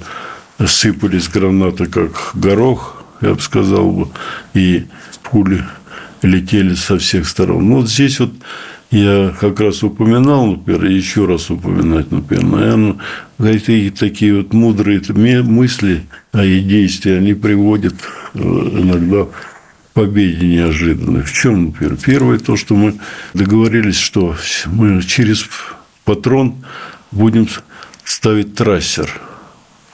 сыпались 0.65 1.27
гранаты, 1.27 1.87
как 1.87 2.31
горох, 2.33 3.03
я 3.21 3.33
бы 3.33 3.41
сказал 3.41 3.91
бы, 3.91 4.07
и 4.53 4.85
пули 5.23 5.63
летели 6.25 6.73
со 6.75 6.97
всех 6.97 7.27
сторон. 7.27 7.69
Ну, 7.69 7.75
вот 7.77 7.89
здесь 7.89 8.19
вот 8.19 8.31
я 8.91 9.35
как 9.39 9.59
раз 9.59 9.83
упоминал, 9.83 10.47
например, 10.47 10.85
еще 10.85 11.25
раз 11.25 11.49
упоминать, 11.49 12.11
например, 12.11 12.45
наверное, 12.45 12.95
эти 13.39 13.89
такие 13.89 14.37
вот 14.37 14.53
мудрые 14.53 15.01
мысли 15.43 16.05
а 16.31 16.43
и 16.43 16.59
действия, 16.59 17.17
они 17.17 17.33
приводят 17.33 17.95
э, 18.33 18.39
иногда 18.39 19.25
к 19.25 19.29
победе 19.93 20.45
неожиданной. 20.45 21.23
В 21.23 21.33
чем, 21.33 21.65
например? 21.65 21.97
Первое, 21.97 22.39
то, 22.39 22.55
что 22.57 22.75
мы 22.75 22.95
договорились, 23.33 23.97
что 23.97 24.35
мы 24.67 25.01
через 25.03 25.45
патрон 26.03 26.55
будем 27.11 27.47
ставить 28.03 28.55
трассер– 28.55 29.09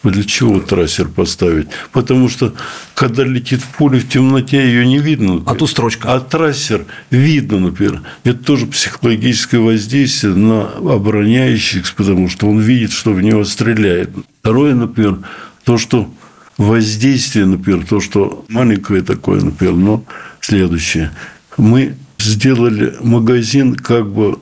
для 0.10 0.24
чего 0.24 0.60
трассер 0.60 1.08
поставить? 1.08 1.68
Потому 1.92 2.28
что, 2.30 2.54
когда 2.96 3.24
летит 3.24 3.62
пуля 3.78 4.00
в 4.00 4.08
темноте, 4.08 4.58
ее 4.58 4.86
не 4.86 4.98
видно. 4.98 5.34
Например. 5.34 5.54
А 5.54 5.56
ту 5.56 5.68
строчка. 5.68 6.14
А 6.14 6.20
трассер 6.20 6.86
видно, 7.12 7.60
например. 7.60 8.02
Это 8.24 8.44
тоже 8.44 8.66
психологическое 8.66 9.60
воздействие 9.60 10.34
на 10.34 10.70
обороняющих, 10.70 11.94
потому 11.96 12.30
что 12.30 12.48
он 12.48 12.60
видит, 12.60 12.92
что 12.92 13.12
в 13.12 13.22
него 13.22 13.44
стреляет. 13.44 14.10
Второе, 14.42 14.74
например, 14.74 15.20
то, 15.64 15.78
что 15.78 16.12
воздействие, 16.58 17.46
например, 17.46 17.86
то, 17.86 18.00
что 18.00 18.46
маленькое 18.50 19.04
такое, 19.04 19.42
например, 19.42 19.76
но 19.76 20.04
следующее. 20.40 21.12
Мы 21.58 21.96
сделали 22.18 22.96
магазин 23.02 23.76
как 23.76 24.12
бы 24.12 24.40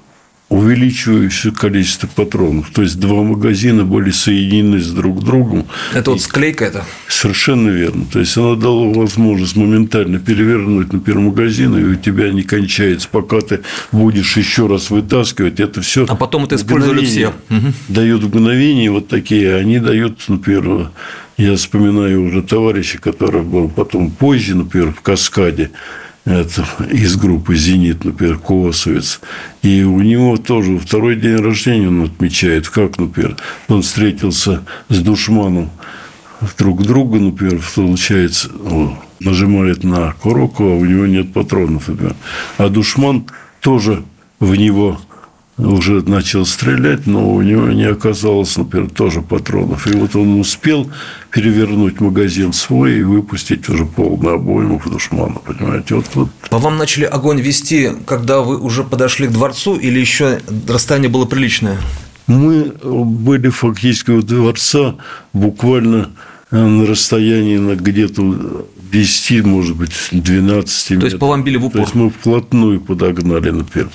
увеличивающее 0.50 1.53
количество 1.53 2.08
патронов. 2.08 2.72
То 2.72 2.82
есть 2.82 3.00
два 3.00 3.22
магазина 3.22 3.86
были 3.86 4.10
соединены 4.10 4.79
с 4.79 4.89
друг 4.91 5.24
другом. 5.24 5.68
Это 5.94 6.12
вот 6.12 6.22
склейка 6.22 6.65
это? 6.65 6.86
Совершенно 7.08 7.70
верно. 7.70 8.06
То 8.12 8.20
есть 8.20 8.36
она 8.36 8.56
дала 8.56 8.91
возможность 8.91 9.56
моментально 9.56 10.20
перевернуть 10.20 10.91
на 10.91 11.00
первый 11.00 11.25
магазин, 11.25 11.77
и 11.77 11.84
у 11.84 11.96
тебя 11.96 12.32
не 12.32 12.41
кончается, 12.41 13.08
пока 13.12 13.41
ты 13.41 13.62
будешь 13.91 14.36
еще 14.38 14.65
раз 14.65 14.89
вытаскивать. 14.89 15.60
Это 15.60 15.82
все. 15.82 16.06
А 16.10 16.15
потом 16.15 16.46
это 16.46 16.56
использовали 16.56 17.06
все. 17.06 17.34
Дают 17.88 18.24
мгновения 18.24 18.89
вот 18.89 19.08
такие, 19.08 19.56
они 19.56 19.79
дают, 19.79 20.20
например, 20.27 20.89
я 21.38 21.56
вспоминаю 21.56 22.24
уже 22.24 22.41
товарища, 22.41 22.98
который 22.98 23.44
был 23.44 23.70
потом 23.70 24.10
позже, 24.10 24.56
например, 24.56 24.91
в 24.91 25.01
Каскаде, 25.01 25.70
это 26.29 26.65
из 26.91 27.15
группы 27.15 27.55
«Зенит», 27.55 28.03
например, 28.03 28.38
Колосовец. 28.38 29.19
И 29.62 29.83
у 29.83 30.00
него 30.01 30.38
тоже 30.38 30.77
второй 30.77 31.15
день 31.15 31.38
рождения 31.38 31.88
он 31.88 32.03
отмечает. 32.03 32.69
Как, 32.69 32.98
например, 33.00 33.36
он 33.67 33.81
встретился 33.81 34.63
с 34.89 35.00
душманом 35.00 35.71
друг 36.57 36.83
друга, 36.83 37.19
например, 37.19 37.62
получается, 37.75 38.50
нажимает 39.19 39.83
на 39.83 40.13
курок, 40.13 40.59
а 40.59 40.63
у 40.63 40.86
него 40.86 41.05
нет 41.05 41.33
патронов, 41.33 41.88
например. 41.88 42.15
А 42.57 42.69
душман 42.69 43.25
тоже 43.59 44.03
в 44.39 44.55
него 44.55 45.00
уже 45.60 46.01
начал 46.08 46.46
стрелять, 46.46 47.06
но 47.06 47.30
у 47.30 47.42
него 47.42 47.68
не 47.68 47.84
оказалось, 47.84 48.58
например, 48.58 48.89
тоже 48.89 49.22
патронов. 49.22 49.88
И 49.88 49.96
вот 49.96 50.16
он 50.16 50.39
успел 50.39 50.89
перевернуть 51.32 52.00
магазин 52.00 52.54
свой 52.54 53.00
и 53.00 53.04
выпустить 53.04 53.68
уже 53.70 53.86
полную 53.86 54.36
обойму 54.36 54.80
в 54.80 54.89
душмана, 54.89 55.36
понимаете? 55.46 55.96
Вот, 55.96 56.06
вот. 56.13 56.30
По 56.50 56.58
вам 56.58 56.78
начали 56.78 57.04
огонь 57.04 57.42
вести, 57.42 57.92
когда 58.06 58.39
вы 58.42 58.58
уже 58.58 58.84
подошли 58.84 59.28
к 59.28 59.32
дворцу, 59.32 59.75
или 59.75 60.00
еще 60.00 60.39
расстояние 60.68 61.10
было 61.10 61.25
приличное? 61.25 61.78
Мы 62.28 62.72
были 62.84 63.50
фактически 63.50 64.12
у 64.12 64.22
дворца 64.22 64.96
буквально 65.34 66.12
на 66.51 66.86
расстоянии 66.86 67.58
на 67.58 67.75
где-то 67.75 68.66
10, 68.91 69.46
может 69.46 69.75
быть, 69.75 69.91
12 70.12 70.91
метров. 70.91 71.01
То 71.01 71.05
есть, 71.08 71.19
по 71.19 71.27
вам 71.27 71.43
били 71.43 71.58
в 71.58 71.65
упор? 71.65 71.74
То 71.74 71.79
есть, 71.81 71.96
мы 71.96 72.10
вплотную 72.10 72.81
подогнали, 72.81 73.50
например. 73.50 73.89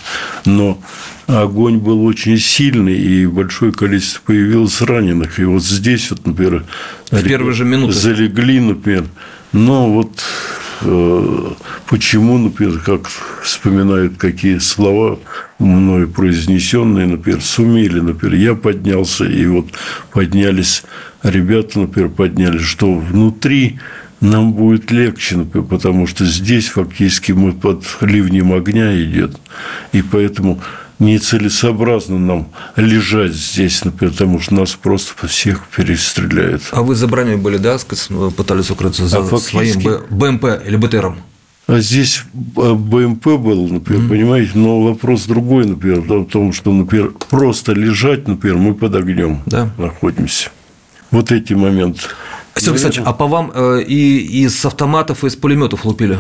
Но 0.45 0.79
огонь 1.27 1.79
был 1.79 2.05
очень 2.05 2.39
сильный, 2.39 2.97
и 2.97 3.27
большое 3.27 3.73
количество 3.73 4.21
появилось 4.27 4.81
раненых. 4.81 5.39
И 5.39 5.45
вот 5.45 5.63
здесь, 5.63 6.11
вот, 6.11 6.27
например, 6.27 6.65
в 7.11 7.23
первые 7.23 7.55
же 7.55 7.65
минуты 7.65 7.93
залегли, 7.93 8.61
например. 8.61 9.05
Но 9.53 9.93
вот 9.93 10.23
э, 10.83 11.51
почему, 11.89 12.39
например, 12.39 12.81
как 12.81 13.09
вспоминают 13.43 14.17
какие 14.17 14.59
слова 14.59 15.19
мною 15.59 16.09
произнесенные, 16.09 17.07
например, 17.07 17.41
сумели, 17.41 18.01
например, 18.01 18.35
я 18.35 18.55
поднялся, 18.55 19.25
и 19.25 19.47
вот 19.47 19.67
поднялись 20.13 20.83
ребята, 21.23 21.81
например, 21.81 22.11
поднялись, 22.11 22.63
что 22.63 22.93
внутри 22.93 23.79
нам 24.25 24.53
будет 24.53 24.91
легче, 24.91 25.39
потому 25.45 26.07
что 26.07 26.25
здесь 26.25 26.69
фактически 26.69 27.33
мы 27.33 27.53
под 27.53 27.85
ливнем 28.01 28.53
огня 28.53 29.01
идет, 29.03 29.37
и 29.93 30.03
поэтому 30.03 30.61
нецелесообразно 30.99 32.19
нам 32.19 32.49
лежать 32.77 33.33
здесь, 33.33 33.85
например, 33.85 34.13
потому 34.13 34.41
что 34.41 34.55
нас 34.55 34.73
просто 34.73 35.27
всех 35.27 35.67
перестреляют. 35.77 36.63
А 36.73 36.83
вы 36.83 36.95
за 36.95 37.07
броней 37.07 37.37
были, 37.37 37.59
да, 37.59 37.77
пытались 38.37 38.71
укрыться 38.71 39.07
за 39.07 39.19
а 39.19 39.39
своим 39.39 39.81
БМП 40.11 40.45
или 40.67 40.77
БТРом? 40.77 41.19
А 41.67 41.81
здесь 41.81 42.23
а, 42.57 42.75
БМП 42.75 43.27
был, 43.39 43.69
например, 43.69 44.03
mm-hmm. 44.03 44.09
понимаете, 44.09 44.51
но 44.55 44.83
вопрос 44.83 45.25
другой, 45.25 45.67
например, 45.67 46.01
в 46.01 46.27
том, 46.27 46.53
что, 46.53 46.73
например, 46.73 47.13
просто 47.31 47.73
лежать, 47.73 48.29
например, 48.29 48.59
мы 48.59 48.75
под 48.75 48.95
огнем 48.95 49.43
да. 49.47 49.71
находимся. 49.79 50.51
Вот 51.11 51.33
эти 51.33 51.55
моменты. 51.55 52.01
Сергей 52.57 52.73
Александрович, 52.73 53.03
а 53.07 53.13
по 53.13 53.27
вам 53.27 53.51
э, 53.55 53.83
и 53.83 54.43
из 54.45 54.65
автоматов, 54.65 55.25
и 55.25 55.27
из 55.27 55.37
пулеметов 55.37 55.85
лупили? 55.85 56.19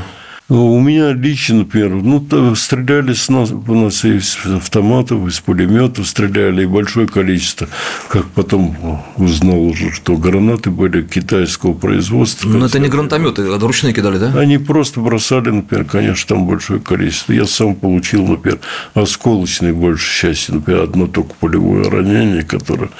У 0.51 0.79
меня 0.79 1.15
лично, 1.15 1.61
например, 1.61 1.95
ну, 1.95 2.55
стреляли 2.55 3.15
с 3.15 3.31
нас, 3.31 3.51
у 3.51 3.75
нас 3.75 4.05
из 4.05 4.37
автоматов, 4.45 5.27
из 5.27 5.41
пулеметов 5.41 6.07
стреляли, 6.07 6.65
и 6.65 6.67
большое 6.67 7.09
количество, 7.09 7.67
как 8.09 8.27
потом 8.27 9.03
узнал 9.17 9.59
уже, 9.59 9.91
что 9.91 10.19
гранаты 10.19 10.69
были 10.69 11.01
китайского 11.01 11.73
производства. 11.73 12.47
Но 12.51 12.67
это 12.67 12.79
не 12.79 12.89
гранатометы, 12.89 13.41
а 13.41 13.59
ручные 13.59 13.95
кидали, 13.95 14.19
да? 14.19 14.39
Они 14.39 14.59
просто 14.59 15.01
бросали, 15.01 15.49
например, 15.49 15.87
конечно, 15.87 16.37
там 16.37 16.47
большое 16.47 16.79
количество. 16.79 17.33
Я 17.33 17.47
сам 17.47 17.75
получил, 17.75 18.27
например, 18.27 18.61
осколочные 18.93 19.73
большей 19.73 20.29
части, 20.29 20.51
например, 20.51 20.83
одно 20.83 21.07
только 21.07 21.33
полевое 21.41 21.89
ранение, 21.89 22.43
которое 22.43 22.91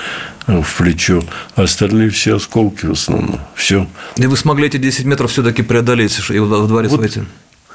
в 0.47 0.77
плечо, 0.77 1.23
а 1.57 1.63
остальные 1.63 2.11
все 2.11 2.37
осколки 2.37 2.87
в 2.87 2.93
основном. 2.93 3.41
Все. 3.55 3.87
И 4.17 4.27
вы 4.27 4.37
смогли 4.37 4.67
эти 4.67 4.77
10 4.77 5.05
метров 5.05 5.31
все-таки 5.31 5.63
преодолеть 5.63 6.19
и 6.31 6.39
в 6.39 6.67
дворец 6.69 6.91
вот 6.91 7.01
войти? 7.01 7.23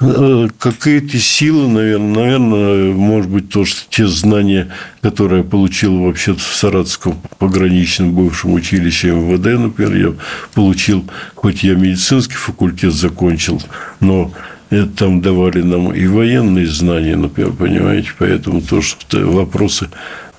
Э, 0.00 0.48
какие-то 0.58 1.18
силы, 1.18 1.68
наверное, 1.68 2.14
наверное, 2.14 2.92
может 2.92 3.30
быть, 3.30 3.50
то, 3.50 3.66
что 3.66 3.82
те 3.90 4.06
знания, 4.06 4.68
которые 5.02 5.42
я 5.42 5.44
получил 5.44 5.98
вообще 5.98 6.34
в 6.34 6.40
Саратовском 6.40 7.20
пограничном 7.38 8.12
бывшем 8.12 8.54
училище 8.54 9.10
МВД, 9.10 9.60
например, 9.60 9.94
я 9.94 10.14
получил, 10.54 11.04
хоть 11.34 11.62
я 11.62 11.74
медицинский 11.74 12.36
факультет 12.36 12.94
закончил, 12.94 13.60
но 14.00 14.32
это 14.70 14.86
там 14.86 15.20
давали 15.20 15.60
нам 15.60 15.92
и 15.92 16.06
военные 16.06 16.66
знания, 16.66 17.16
например, 17.16 17.52
понимаете, 17.52 18.10
поэтому 18.18 18.62
то, 18.62 18.80
что 18.80 19.18
вопросы 19.26 19.90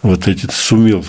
вот 0.01 0.27
эти 0.27 0.47
сумел 0.51 1.05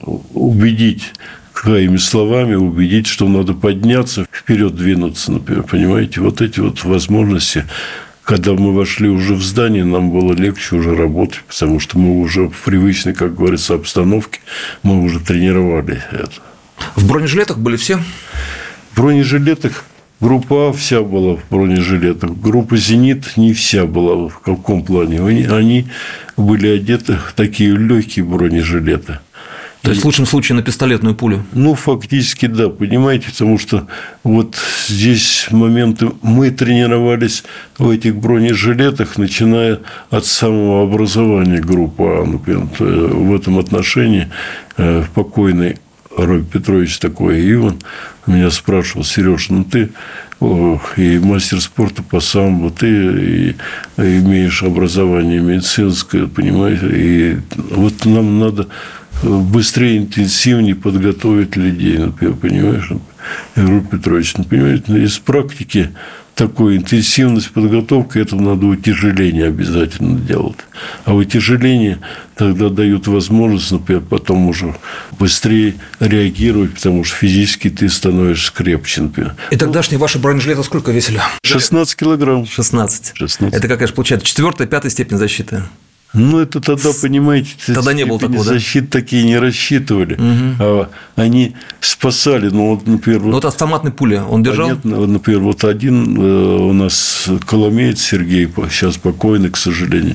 убедить 0.00 1.12
своими 1.54 1.96
словами, 1.96 2.54
убедить, 2.54 3.06
что 3.06 3.28
надо 3.28 3.54
подняться, 3.54 4.26
вперед 4.30 4.76
двинуться, 4.76 5.32
например, 5.32 5.62
понимаете, 5.62 6.20
вот 6.20 6.40
эти 6.40 6.60
вот 6.60 6.84
возможности, 6.84 7.64
когда 8.24 8.52
мы 8.52 8.72
вошли 8.72 9.08
уже 9.08 9.34
в 9.34 9.42
здание, 9.42 9.84
нам 9.84 10.10
было 10.10 10.32
легче 10.32 10.76
уже 10.76 10.94
работать, 10.94 11.42
потому 11.44 11.80
что 11.80 11.98
мы 11.98 12.20
уже 12.20 12.48
в 12.48 12.62
привычной, 12.64 13.14
как 13.14 13.34
говорится, 13.34 13.74
обстановке, 13.74 14.40
мы 14.82 15.02
уже 15.02 15.20
тренировали 15.20 16.02
это. 16.10 16.32
В 16.94 17.08
бронежилетах 17.08 17.58
были 17.58 17.76
все? 17.76 17.98
В 18.92 19.00
бронежилетах 19.00 19.84
Группа 20.18 20.70
А 20.70 20.72
вся 20.72 21.02
была 21.02 21.36
в 21.36 21.46
бронежилетах. 21.50 22.30
Группа 22.38 22.78
«Зенит» 22.78 23.36
не 23.36 23.52
вся 23.52 23.84
была. 23.84 24.28
В 24.28 24.38
каком 24.40 24.82
плане? 24.82 25.20
Они 25.20 25.86
были 26.38 26.68
одеты 26.68 27.18
в 27.18 27.34
такие 27.34 27.76
легкие 27.76 28.24
бронежилеты. 28.24 29.18
То 29.86 29.92
есть, 29.92 30.02
в 30.02 30.04
лучшем 30.04 30.26
случае, 30.26 30.56
на 30.56 30.62
пистолетную 30.62 31.14
пулю? 31.14 31.44
Ну, 31.52 31.74
фактически, 31.74 32.46
да, 32.46 32.68
понимаете, 32.68 33.26
потому 33.30 33.56
что 33.56 33.86
вот 34.24 34.56
здесь 34.88 35.46
моменты... 35.52 36.10
Мы 36.22 36.50
тренировались 36.50 37.44
в 37.78 37.88
этих 37.90 38.16
бронежилетах, 38.16 39.16
начиная 39.16 39.78
от 40.10 40.26
самого 40.26 40.82
образования 40.82 41.60
группы 41.60 42.02
А, 42.02 42.24
например. 42.24 42.66
В 42.78 43.32
этом 43.32 43.58
отношении 43.58 44.28
э, 44.76 45.04
покойный 45.14 45.76
Робби 46.16 46.46
Петрович 46.54 46.98
такой, 46.98 47.48
Иван, 47.52 47.78
меня 48.26 48.50
спрашивал, 48.50 49.04
Сереж, 49.04 49.50
ну 49.50 49.62
ты 49.62 49.90
и 50.40 51.18
мастер 51.22 51.60
спорта 51.60 52.02
по 52.02 52.20
самбо, 52.20 52.70
ты 52.70 52.88
и, 52.88 53.56
имеешь 53.96 54.62
образование 54.62 55.40
медицинское, 55.40 56.26
понимаешь, 56.26 56.80
и 56.82 57.38
вот 57.70 58.04
нам 58.04 58.38
надо 58.38 58.68
быстрее, 59.22 59.98
интенсивнее 59.98 60.74
подготовить 60.74 61.56
людей, 61.56 61.98
например, 61.98 62.34
понимаешь? 62.34 62.90
Игорь 63.56 63.80
Петрович, 63.80 64.34
ну, 64.36 64.44
понимаете, 64.44 65.02
из 65.02 65.18
практики 65.18 65.90
такой 66.36 66.76
интенсивность 66.76 67.50
подготовки, 67.50 68.18
это 68.18 68.36
надо 68.36 68.66
утяжеление 68.66 69.46
обязательно 69.46 70.18
делать. 70.20 70.58
А 71.06 71.14
утяжеление 71.14 71.98
тогда 72.36 72.68
дают 72.68 73.06
возможность, 73.08 73.72
например, 73.72 74.02
потом 74.02 74.46
уже 74.46 74.76
быстрее 75.18 75.74
реагировать, 75.98 76.74
потому 76.74 77.04
что 77.04 77.16
физически 77.16 77.70
ты 77.70 77.88
становишься 77.88 78.52
крепче, 78.52 79.02
например. 79.02 79.34
И 79.50 79.56
тогдашние 79.56 79.98
ваши 79.98 80.18
бронежилеты 80.18 80.62
сколько 80.62 80.92
весили? 80.92 81.20
16 81.42 81.96
килограмм. 81.96 82.46
16. 82.46 83.12
16. 83.14 83.58
Это 83.58 83.66
какая 83.66 83.88
же 83.88 83.94
получается 83.94 84.26
четвертая, 84.26 84.68
пятая 84.68 84.90
степень 84.90 85.16
защиты? 85.16 85.62
Ну, 86.12 86.38
это 86.38 86.60
тогда, 86.60 86.90
понимаете, 87.00 87.50
тогда 87.66 87.92
не 87.92 88.04
было 88.04 88.18
такого, 88.18 88.42
защиты 88.42 88.86
да? 88.86 89.00
такие 89.00 89.24
не 89.24 89.36
рассчитывали. 89.38 90.14
Угу. 90.14 90.56
А 90.60 90.88
они 91.16 91.54
спасали. 91.80 92.48
Ну, 92.48 92.74
вот, 92.74 92.86
например, 92.86 93.22
ну, 93.22 93.32
вот 93.32 93.44
автоматный 93.44 93.92
пуля 93.92 94.24
он 94.24 94.42
держал? 94.42 94.68
Понятно, 94.68 95.06
например, 95.06 95.40
вот 95.40 95.64
один 95.64 96.16
э, 96.18 96.56
у 96.58 96.72
нас 96.72 97.28
коломеец 97.46 98.00
Сергей, 98.00 98.48
сейчас 98.70 98.96
покойный, 98.96 99.50
к 99.50 99.56
сожалению, 99.56 100.14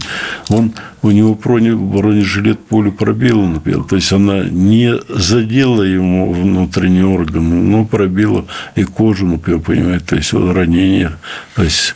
он, 0.50 0.74
у 1.04 1.12
него 1.12 1.36
бронежилет 1.36 2.60
пулю 2.66 2.92
пробила, 2.92 3.46
например. 3.46 3.84
То 3.84 3.96
есть, 3.96 4.12
она 4.12 4.44
не 4.44 4.98
задела 5.08 5.84
ему 5.84 6.34
внутренний 6.34 7.04
орган, 7.04 7.70
но 7.70 7.86
пробила 7.86 8.46
и 8.76 8.84
кожу, 8.84 9.28
например, 9.28 9.60
понимаете, 9.60 10.06
то 10.06 10.16
есть, 10.16 10.34
вот 10.34 10.56
ранение. 10.56 11.12
То 11.56 11.64
есть, 11.64 11.96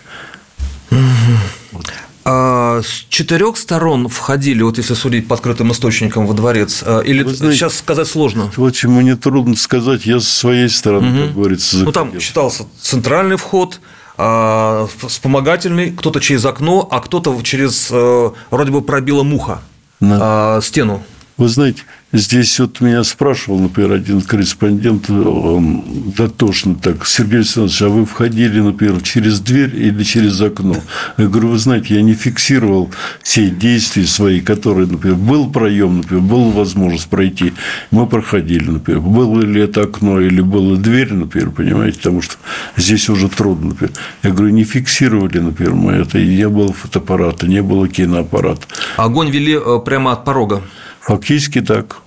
с 2.25 3.05
четырех 3.09 3.55
сторон 3.55 4.07
входили, 4.07 4.63
вот 4.63 4.77
если 4.79 4.95
судить 4.95 5.27
по 5.27 5.35
открытым 5.35 5.71
источникам, 5.71 6.25
во 6.25 6.33
дворец? 6.33 6.83
А, 6.83 7.01
или 7.01 7.23
знаете, 7.23 7.57
сейчас 7.57 7.77
сказать 7.77 8.07
сложно? 8.07 8.51
Очень 8.57 8.89
мне 8.89 9.15
трудно 9.15 9.55
сказать. 9.55 10.05
Я 10.05 10.19
со 10.19 10.25
своей 10.25 10.69
стороны, 10.69 11.07
угу. 11.07 11.27
как 11.27 11.35
говорится, 11.35 11.77
заходил. 11.77 11.85
Ну, 11.85 11.91
там 12.11 12.19
считался 12.19 12.65
центральный 12.81 13.35
вход, 13.35 13.79
а, 14.17 14.87
вспомогательный, 15.07 15.91
кто-то 15.91 16.19
через 16.19 16.45
окно, 16.45 16.87
а 16.89 16.99
кто-то 16.99 17.39
через, 17.43 17.89
э, 17.91 18.31
вроде 18.49 18.71
бы, 18.71 18.81
пробила 18.81 19.23
муха 19.23 19.61
на... 19.99 20.61
стену. 20.61 21.03
Вы 21.37 21.49
знаете, 21.49 21.81
здесь 22.13 22.57
вот 22.61 22.79
меня 22.79 23.03
спрашивал, 23.03 23.59
например, 23.59 23.91
один 23.91 24.21
корреспондент, 24.21 25.09
он 25.09 25.83
дотошно 26.15 26.75
так, 26.75 27.05
Сергей 27.05 27.39
Александрович, 27.39 27.81
а 27.81 27.89
вы 27.89 28.05
входили, 28.05 28.61
например, 28.61 29.01
через 29.01 29.41
дверь 29.41 29.75
или 29.75 30.01
через 30.03 30.39
окно? 30.39 30.77
Я 31.17 31.27
говорю, 31.27 31.49
вы 31.49 31.57
знаете, 31.57 31.95
я 31.95 32.01
не 32.01 32.13
фиксировал 32.13 32.89
все 33.21 33.49
действия 33.49 34.05
свои, 34.05 34.39
которые, 34.39 34.87
например, 34.87 35.17
был 35.17 35.51
проем, 35.51 35.97
например, 35.97 36.23
была 36.23 36.51
возможность 36.51 37.09
пройти, 37.09 37.51
мы 37.91 38.07
проходили, 38.07 38.69
например, 38.69 39.01
было 39.01 39.41
ли 39.41 39.59
это 39.59 39.81
окно 39.81 40.21
или 40.21 40.39
была 40.39 40.77
дверь, 40.77 41.13
например, 41.13 41.51
понимаете, 41.51 41.97
потому 41.97 42.21
что 42.21 42.35
здесь 42.77 43.09
уже 43.09 43.27
трудно, 43.27 43.71
например. 43.71 43.93
Я 44.23 44.31
говорю, 44.31 44.53
не 44.53 44.63
фиксировали, 44.63 45.39
например, 45.39 45.73
мы 45.73 45.91
это, 45.91 46.17
не 46.17 46.47
было 46.47 46.71
фотоаппарата, 46.71 47.45
не 47.45 47.61
было 47.61 47.89
киноаппарата. 47.89 48.65
Огонь 48.95 49.29
вели 49.31 49.59
э, 49.61 49.79
прямо 49.83 50.13
от 50.13 50.23
порога? 50.23 50.61
Фактически 51.05 51.61
так. 51.61 51.97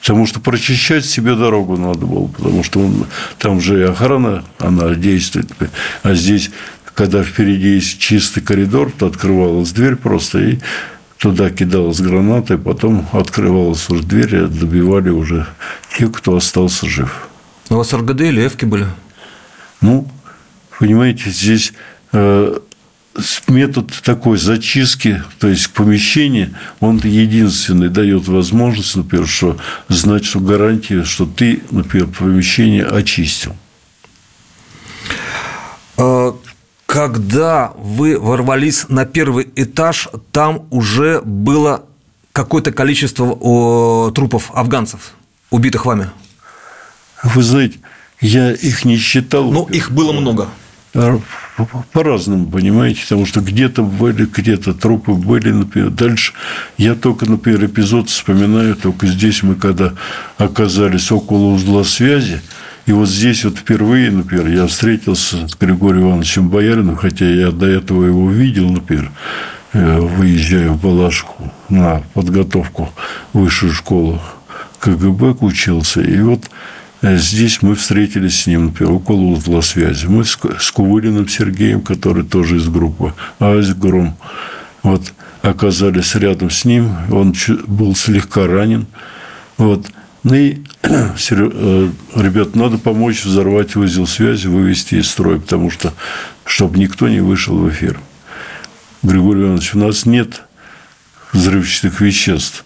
Потому 0.00 0.26
что 0.26 0.40
прочищать 0.40 1.06
себе 1.06 1.36
дорогу 1.36 1.76
надо 1.76 2.06
было, 2.06 2.26
потому 2.26 2.64
что 2.64 2.80
он, 2.80 3.06
там 3.38 3.60
же 3.60 3.80
и 3.80 3.84
охрана, 3.84 4.44
она 4.58 4.94
действует. 4.94 5.48
А 6.02 6.14
здесь, 6.14 6.50
когда 6.94 7.22
впереди 7.22 7.74
есть 7.74 8.00
чистый 8.00 8.40
коридор, 8.40 8.90
то 8.90 9.06
открывалась 9.06 9.70
дверь 9.70 9.94
просто, 9.94 10.40
и 10.40 10.58
туда 11.18 11.50
кидалась 11.50 12.00
граната, 12.00 12.54
и 12.54 12.56
потом 12.58 13.08
открывалась 13.12 13.88
уже 13.88 14.02
дверь, 14.02 14.34
и 14.34 14.46
добивали 14.48 15.10
уже 15.10 15.46
те, 15.96 16.08
кто 16.08 16.36
остался 16.36 16.88
жив. 16.88 17.28
У 17.70 17.76
вас 17.76 17.92
РГД 17.92 18.22
или 18.22 18.44
Эвки 18.44 18.64
были? 18.64 18.86
Ну, 19.80 20.08
понимаете, 20.80 21.30
здесь 21.30 21.72
э, 22.12 22.58
метод 23.48 23.92
такой 24.02 24.38
зачистки, 24.38 25.22
то 25.38 25.48
есть 25.48 25.70
помещения, 25.70 26.52
он 26.80 26.98
единственный 26.98 27.88
дает 27.88 28.26
возможность, 28.28 28.96
например, 28.96 29.26
что 29.26 29.58
знать, 29.88 30.24
что 30.24 30.40
гарантия, 30.40 31.04
что 31.04 31.26
ты, 31.26 31.62
например, 31.70 32.08
помещение 32.08 32.84
очистил. 32.84 33.54
А, 35.96 36.36
когда 36.86 37.72
вы 37.76 38.18
ворвались 38.18 38.88
на 38.88 39.04
первый 39.04 39.48
этаж, 39.56 40.08
там 40.30 40.66
уже 40.70 41.20
было 41.22 41.84
какое-то 42.32 42.72
количество 42.72 44.12
трупов 44.12 44.50
афганцев, 44.54 45.12
убитых 45.50 45.86
вами? 45.86 46.10
Вы 47.22 47.42
знаете, 47.42 47.78
я 48.20 48.52
их 48.52 48.84
не 48.84 48.96
считал. 48.96 49.50
Ну, 49.50 49.66
их 49.66 49.90
было 49.90 50.12
много. 50.12 50.48
А, 50.94 51.18
по-разному, 51.92 52.46
понимаете, 52.46 53.02
потому 53.02 53.24
что 53.24 53.40
где-то 53.40 53.82
были, 53.82 54.26
где-то 54.26 54.74
трупы 54.74 55.12
были, 55.12 55.50
например. 55.50 55.90
Дальше 55.90 56.34
я 56.76 56.94
только, 56.94 57.24
например, 57.24 57.64
эпизод 57.64 58.10
вспоминаю, 58.10 58.76
только 58.76 59.06
здесь 59.06 59.42
мы, 59.42 59.54
когда 59.54 59.94
оказались 60.36 61.10
около 61.10 61.54
узла 61.54 61.84
связи, 61.84 62.42
и 62.84 62.92
вот 62.92 63.08
здесь 63.08 63.44
вот 63.44 63.56
впервые, 63.56 64.10
например, 64.10 64.48
я 64.48 64.66
встретился 64.66 65.48
с 65.48 65.56
Григорием 65.56 66.08
Ивановичем 66.08 66.50
Бояриным, 66.50 66.96
хотя 66.96 67.24
я 67.26 67.52
до 67.52 67.66
этого 67.66 68.04
его 68.04 68.30
видел, 68.30 68.68
например, 68.68 69.10
э, 69.72 69.98
выезжая 69.98 70.68
в 70.70 70.82
Балашку 70.82 71.50
на 71.70 72.02
подготовку 72.12 72.90
в 73.32 73.38
высшую 73.38 73.72
школу 73.72 74.20
КГБ 74.80 75.36
учился. 75.40 76.02
И 76.02 76.20
вот 76.20 76.50
Э, 76.50 76.81
здесь 77.02 77.62
мы 77.62 77.74
встретились 77.74 78.42
с 78.42 78.46
ним, 78.46 78.66
например, 78.66 78.92
около 78.94 79.22
узла 79.22 79.60
связи. 79.62 80.06
Мы 80.06 80.24
с 80.24 80.36
Кувылиным 80.36 81.28
Сергеем, 81.28 81.80
который 81.80 82.24
тоже 82.24 82.56
из 82.56 82.68
группы 82.68 83.12
Азик 83.40 83.78
Гром, 83.78 84.16
вот, 84.82 85.12
оказались 85.42 86.14
рядом 86.14 86.50
с 86.50 86.64
ним. 86.64 86.90
Он 87.10 87.34
был 87.66 87.94
слегка 87.96 88.46
ранен. 88.46 88.86
Вот. 89.58 89.86
Ну 90.22 90.34
и, 90.34 90.58
э, 90.82 91.88
ребят, 92.14 92.54
надо 92.54 92.78
помочь 92.78 93.24
взорвать 93.24 93.74
узел 93.74 94.06
связи, 94.06 94.46
вывести 94.46 94.96
из 94.96 95.10
строя, 95.10 95.38
потому 95.38 95.70
что, 95.70 95.92
чтобы 96.44 96.78
никто 96.78 97.08
не 97.08 97.20
вышел 97.20 97.56
в 97.56 97.68
эфир. 97.68 97.98
Григорий 99.02 99.42
Иванович, 99.42 99.74
у 99.74 99.78
нас 99.78 100.06
нет 100.06 100.42
взрывчатых 101.32 102.00
веществ. 102.00 102.64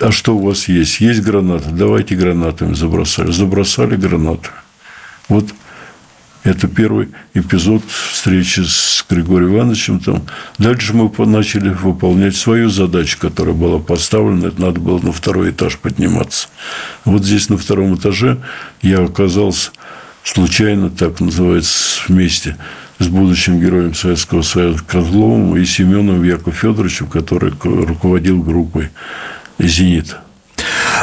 А 0.00 0.12
что 0.12 0.36
у 0.36 0.46
вас 0.46 0.68
есть? 0.68 1.00
Есть 1.00 1.22
гранаты? 1.22 1.70
Давайте 1.70 2.14
гранатами 2.14 2.74
забросали. 2.74 3.32
Забросали 3.32 3.96
гранаты. 3.96 4.48
Вот 5.28 5.46
это 6.44 6.68
первый 6.68 7.08
эпизод 7.34 7.82
встречи 7.88 8.60
с 8.60 9.04
Григорием 9.08 9.54
Ивановичем. 9.54 10.00
Там. 10.00 10.22
Дальше 10.58 10.94
мы 10.94 11.10
начали 11.26 11.70
выполнять 11.70 12.36
свою 12.36 12.68
задачу, 12.68 13.18
которая 13.20 13.54
была 13.54 13.78
поставлена. 13.78 14.46
Это 14.46 14.60
надо 14.60 14.80
было 14.80 14.98
на 15.00 15.12
второй 15.12 15.50
этаж 15.50 15.78
подниматься. 15.78 16.48
Вот 17.04 17.24
здесь 17.24 17.48
на 17.48 17.56
втором 17.56 17.96
этаже 17.96 18.38
я 18.82 19.02
оказался 19.02 19.70
случайно, 20.24 20.90
так 20.90 21.20
называется, 21.20 22.02
вместе 22.08 22.56
с 22.98 23.08
будущим 23.08 23.60
героем 23.60 23.94
Советского 23.94 24.42
Союза 24.42 24.80
Козловым 24.86 25.56
и 25.56 25.64
Семеном 25.64 26.22
Яковлевичем 26.22 26.52
Федоровичем, 26.52 27.06
который 27.08 27.52
руководил 27.62 28.42
группой 28.42 28.90
«Зенит». 29.66 30.16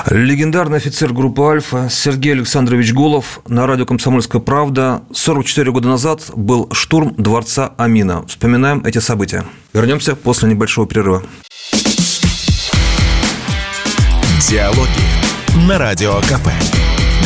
Легендарный 0.09 0.77
офицер 0.77 1.13
группы 1.13 1.43
«Альфа» 1.43 1.87
Сергей 1.91 2.33
Александрович 2.33 2.93
Голов 2.93 3.41
на 3.47 3.67
радио 3.67 3.85
«Комсомольская 3.85 4.41
правда» 4.41 5.03
44 5.13 5.71
года 5.71 5.87
назад 5.89 6.23
был 6.35 6.69
штурм 6.71 7.13
дворца 7.17 7.73
Амина. 7.77 8.25
Вспоминаем 8.25 8.83
эти 8.85 8.99
события. 8.99 9.45
Вернемся 9.73 10.15
после 10.15 10.49
небольшого 10.49 10.87
перерыва. 10.87 11.23
Диалоги 14.49 15.67
на 15.67 15.77
Радио 15.77 16.15
КП. 16.21 16.49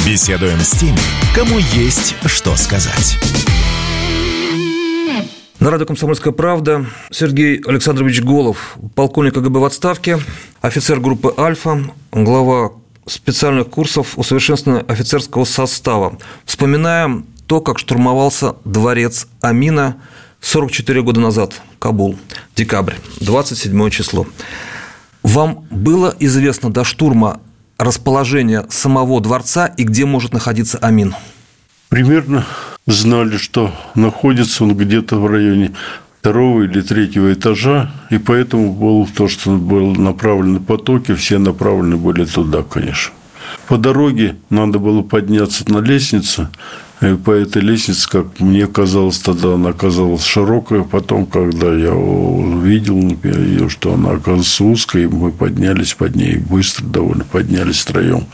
Беседуем 0.05 0.59
с 0.59 0.71
теми, 0.71 0.99
кому 1.33 1.59
есть 1.59 2.15
что 2.25 2.55
сказать. 2.57 3.17
На 5.63 5.71
радио 5.71 5.85
«Комсомольская 5.85 6.33
правда» 6.33 6.87
Сергей 7.09 7.61
Александрович 7.65 8.21
Голов, 8.21 8.75
полковник 8.95 9.35
КГБ 9.35 9.61
в 9.61 9.63
отставке, 9.63 10.19
офицер 10.59 10.99
группы 10.99 11.33
«Альфа», 11.37 11.85
глава 12.11 12.73
специальных 13.05 13.69
курсов 13.69 14.17
усовершенствования 14.17 14.83
офицерского 14.83 15.45
состава. 15.45 16.19
Вспоминаем 16.43 17.25
то, 17.47 17.61
как 17.61 17.79
штурмовался 17.79 18.57
дворец 18.65 19.25
Амина 19.39 20.01
44 20.41 21.01
года 21.01 21.21
назад, 21.21 21.61
Кабул, 21.79 22.17
декабрь, 22.57 22.95
27 23.21 23.89
число. 23.89 24.27
Вам 25.21 25.65
было 25.71 26.13
известно 26.19 26.73
до 26.73 26.83
штурма 26.83 27.39
расположение 27.77 28.65
самого 28.69 29.21
дворца 29.21 29.67
и 29.67 29.85
где 29.85 30.03
может 30.03 30.33
находиться 30.33 30.77
Амин? 30.79 31.15
Примерно 31.87 32.45
знали, 32.85 33.37
что 33.37 33.73
находится 33.95 34.63
он 34.63 34.75
где-то 34.75 35.17
в 35.17 35.27
районе 35.27 35.73
второго 36.19 36.63
или 36.63 36.81
третьего 36.81 37.33
этажа, 37.33 37.91
и 38.09 38.17
поэтому 38.17 38.73
было 38.73 39.05
то, 39.05 39.27
что 39.27 39.51
были 39.51 39.97
направлены 39.97 40.59
потоки, 40.59 41.13
все 41.15 41.37
направлены 41.37 41.97
были 41.97 42.25
туда, 42.25 42.63
конечно. 42.63 43.13
По 43.67 43.77
дороге 43.77 44.37
надо 44.49 44.79
было 44.79 45.01
подняться 45.01 45.69
на 45.69 45.79
лестницу, 45.79 46.49
и 47.01 47.15
по 47.15 47.31
этой 47.31 47.61
лестнице, 47.61 48.09
как 48.09 48.39
мне 48.39 48.67
казалось 48.67 49.19
тогда, 49.19 49.55
она 49.55 49.69
оказалась 49.69 50.23
широкая. 50.23 50.83
Потом, 50.83 51.25
когда 51.25 51.73
я 51.73 51.93
увидел 51.93 52.97
ее, 52.97 53.67
что 53.67 53.93
она 53.93 54.11
оказалась 54.11 54.61
узкой, 54.61 55.07
мы 55.07 55.31
поднялись 55.31 55.93
под 55.93 56.15
ней 56.15 56.37
быстро 56.37 56.85
довольно, 56.85 57.25
поднялись 57.25 57.79
втроем. 57.79 58.25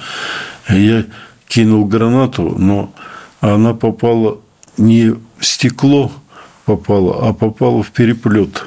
Я 0.70 1.06
кинул 1.48 1.86
гранату, 1.86 2.56
но 2.60 2.94
она 3.42 3.74
попала 3.74 4.40
не 4.78 5.12
в 5.12 5.46
стекло 5.46 6.12
попала, 6.66 7.28
а 7.28 7.34
попала 7.34 7.82
в 7.82 7.92
переплет. 7.92 8.66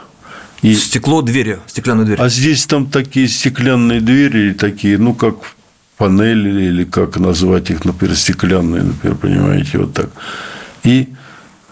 И... 0.62 0.74
Стекло 0.74 1.22
двери, 1.22 1.58
стеклянные 1.66 2.04
двери. 2.04 2.20
А 2.20 2.28
здесь 2.28 2.66
там 2.66 2.86
такие 2.86 3.28
стеклянные 3.28 4.00
двери, 4.00 4.52
такие, 4.52 4.98
ну, 4.98 5.14
как 5.14 5.36
панели, 5.96 6.64
или 6.64 6.84
как 6.84 7.18
назвать 7.18 7.70
их, 7.70 7.84
например, 7.84 8.16
стеклянные, 8.16 8.82
например, 8.82 9.16
понимаете, 9.16 9.78
вот 9.78 9.92
так. 9.94 10.10
И 10.82 11.08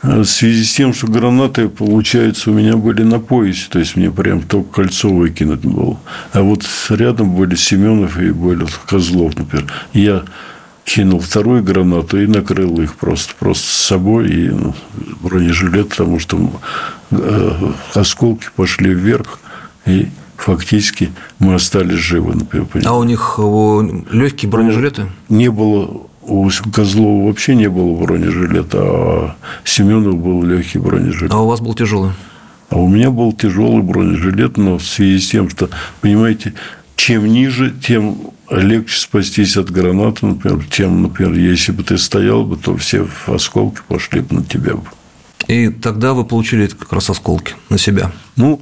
э, 0.03 0.21
в 0.21 0.25
связи 0.25 0.65
с 0.65 0.73
тем, 0.73 0.95
что 0.95 1.09
гранаты, 1.09 1.69
получается, 1.69 2.51
у 2.51 2.55
меня 2.55 2.77
были 2.77 3.03
на 3.03 3.19
поясе, 3.19 3.67
то 3.71 3.79
есть 3.81 3.97
мне 3.97 4.11
прям 4.11 4.43
только 4.43 4.83
кольцо 4.83 5.09
выкинуть 5.09 5.61
было. 5.61 5.99
А 6.33 6.43
вот 6.43 6.65
рядом 6.91 7.35
были 7.35 7.57
Семенов 7.57 8.19
и 8.21 8.31
были 8.31 8.67
Козлов, 8.87 9.37
например. 9.37 9.73
Я 9.93 10.25
кинул 10.95 11.21
вторую 11.21 11.63
гранату 11.63 12.21
и 12.21 12.27
накрыл 12.27 12.81
их 12.81 12.95
просто, 12.95 13.35
просто 13.39 13.67
с 13.69 13.87
собой 13.87 14.29
и 14.29 14.49
ну, 14.49 14.75
бронежилет, 15.21 15.91
потому 15.91 16.19
что 16.19 16.51
э, 17.13 17.53
осколки 17.95 18.47
пошли 18.57 18.93
вверх, 18.93 19.39
и 19.87 20.09
фактически 20.37 21.13
мы 21.39 21.55
остались 21.55 21.99
живы. 21.99 22.35
Например. 22.35 22.67
А 22.85 22.99
у 22.99 23.05
них 23.05 23.39
легкие 24.11 24.51
бронежилеты? 24.51 25.07
Не 25.29 25.49
было 25.49 26.09
у 26.23 26.51
Козлова 26.73 27.27
вообще 27.27 27.55
не 27.55 27.69
было 27.69 27.95
бронежилета, 27.95 28.79
а 28.81 29.37
Семенов 29.65 30.17
был 30.17 30.43
легкий 30.43 30.79
бронежилет. 30.79 31.33
А 31.33 31.41
у 31.41 31.47
вас 31.47 31.61
был 31.61 31.75
тяжелый? 31.75 32.13
А 32.69 32.79
у 32.79 32.89
меня 32.89 33.11
был 33.11 33.33
тяжелый 33.33 33.83
бронежилет, 33.83 34.57
но 34.57 34.79
в 34.79 34.85
связи 34.85 35.21
с 35.21 35.31
тем, 35.31 35.49
что, 35.49 35.71
понимаете, 36.01 36.55
чем 36.97 37.27
ниже, 37.27 37.73
тем 37.85 38.17
легче 38.51 38.99
спастись 38.99 39.57
от 39.57 39.71
гранаты, 39.71 40.27
например, 40.27 40.65
чем, 40.71 41.03
например, 41.03 41.35
если 41.35 41.73
бы 41.73 41.83
ты 41.83 41.99
стоял 41.99 42.45
бы, 42.45 42.57
то 42.57 42.77
все 42.77 43.09
осколки 43.27 43.81
пошли 43.87 44.21
бы 44.21 44.37
на 44.37 44.45
тебя 44.45 44.75
бы. 44.75 44.85
И 45.47 45.69
тогда 45.69 46.13
вы 46.13 46.25
получили 46.25 46.67
как 46.67 46.93
раз 46.93 47.11
осколки 47.11 47.55
на 47.69 47.79
себя. 47.79 48.13
Ну, 48.37 48.61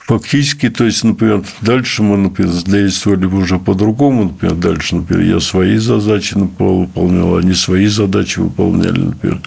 фактически, 0.00 0.70
то 0.70 0.84
есть, 0.84 1.04
например, 1.04 1.42
дальше 1.60 2.02
мы, 2.02 2.16
например, 2.16 2.52
действовали 2.64 3.26
уже 3.26 3.58
по-другому, 3.58 4.24
например, 4.24 4.56
дальше, 4.56 4.96
например, 4.96 5.34
я 5.34 5.40
свои 5.40 5.76
задачи 5.76 6.34
выполнял, 6.34 7.36
они 7.36 7.54
свои 7.54 7.86
задачи 7.86 8.38
выполняли, 8.38 9.00
например, 9.00 9.40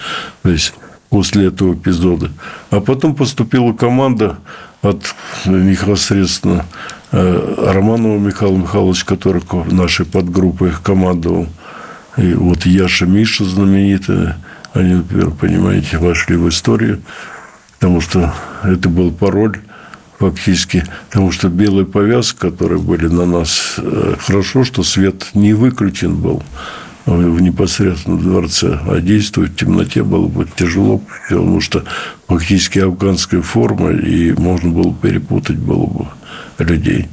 то 0.43 0.50
есть, 0.50 0.73
после 1.10 1.47
этого 1.47 1.73
эпизода. 1.73 2.32
А 2.69 2.82
потом 2.82 3.15
поступила 3.15 3.73
команда 3.73 4.39
от 4.82 5.15
непосредственно 5.45 6.65
Романова 7.12 8.17
Михаила 8.17 8.58
Михайловича, 8.58 9.06
который 9.06 9.41
нашей 9.72 10.06
подгруппе 10.06 10.74
командовал. 10.84 11.48
И 12.17 12.34
вот 12.34 12.65
Яша 12.65 13.06
Миша 13.06 13.46
знаменитая, 13.46 14.38
они, 14.74 14.96
например, 14.96 15.32
понимаете, 15.32 15.98
вошли 15.98 16.36
в 16.36 16.50
историю, 16.50 17.02
потому 17.76 18.02
что 18.02 18.34
это 18.63 18.89
был 18.89 19.12
пароль 19.12 19.60
фактически, 20.20 20.84
потому 21.10 21.32
что 21.32 21.48
белые 21.48 21.86
повязки, 21.86 22.38
которые 22.39 22.82
были 22.82 23.08
на 23.08 23.26
нас, 23.26 23.76
э, 23.78 24.15
хорошо, 24.20 24.63
что 24.63 24.84
свет 24.84 25.28
не 25.36 25.54
выключен 25.54 26.15
был 26.15 26.43
в 27.06 27.39
непосредственном 27.39 28.22
дворце, 28.22 28.80
а 28.86 29.00
действовать 29.00 29.52
в 29.52 29.56
темноте 29.56 30.04
было 30.04 30.28
бы 30.28 30.46
тяжело, 30.58 31.02
потому 31.30 31.62
что 31.62 31.84
фактически 32.28 32.80
афганская 32.80 33.41
форма, 33.41 33.91
и 33.91 34.34
можно 34.34 34.72
было 34.72 34.93
перепутать 34.93 35.58
было 35.58 35.86
бы 35.86 36.08
людей. 36.58 37.08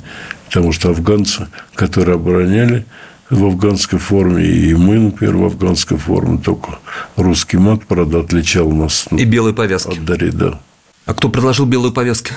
Потому 0.47 0.73
что 0.73 0.91
афганцы, 0.91 1.49
которые 1.75 2.17
обороняли 2.17 2.87
в 3.31 3.45
афганской 3.45 3.99
форме, 3.99 4.45
и 4.45 4.75
мы, 4.75 4.99
например, 4.99 5.37
в 5.37 5.45
афганской 5.45 5.97
форме, 5.97 6.39
только 6.39 6.79
русский 7.17 7.57
мат, 7.57 7.85
правда, 7.87 8.21
отличал 8.21 8.71
нас. 8.71 9.07
И 9.11 9.25
белые 9.25 9.55
повязки. 9.55 9.99
От 9.99 10.05
Дари, 10.05 10.31
да. 10.31 10.61
А 11.07 11.15
кто 11.15 11.29
предложил 11.29 11.67
белые 11.67 11.93
повязки? 11.93 12.33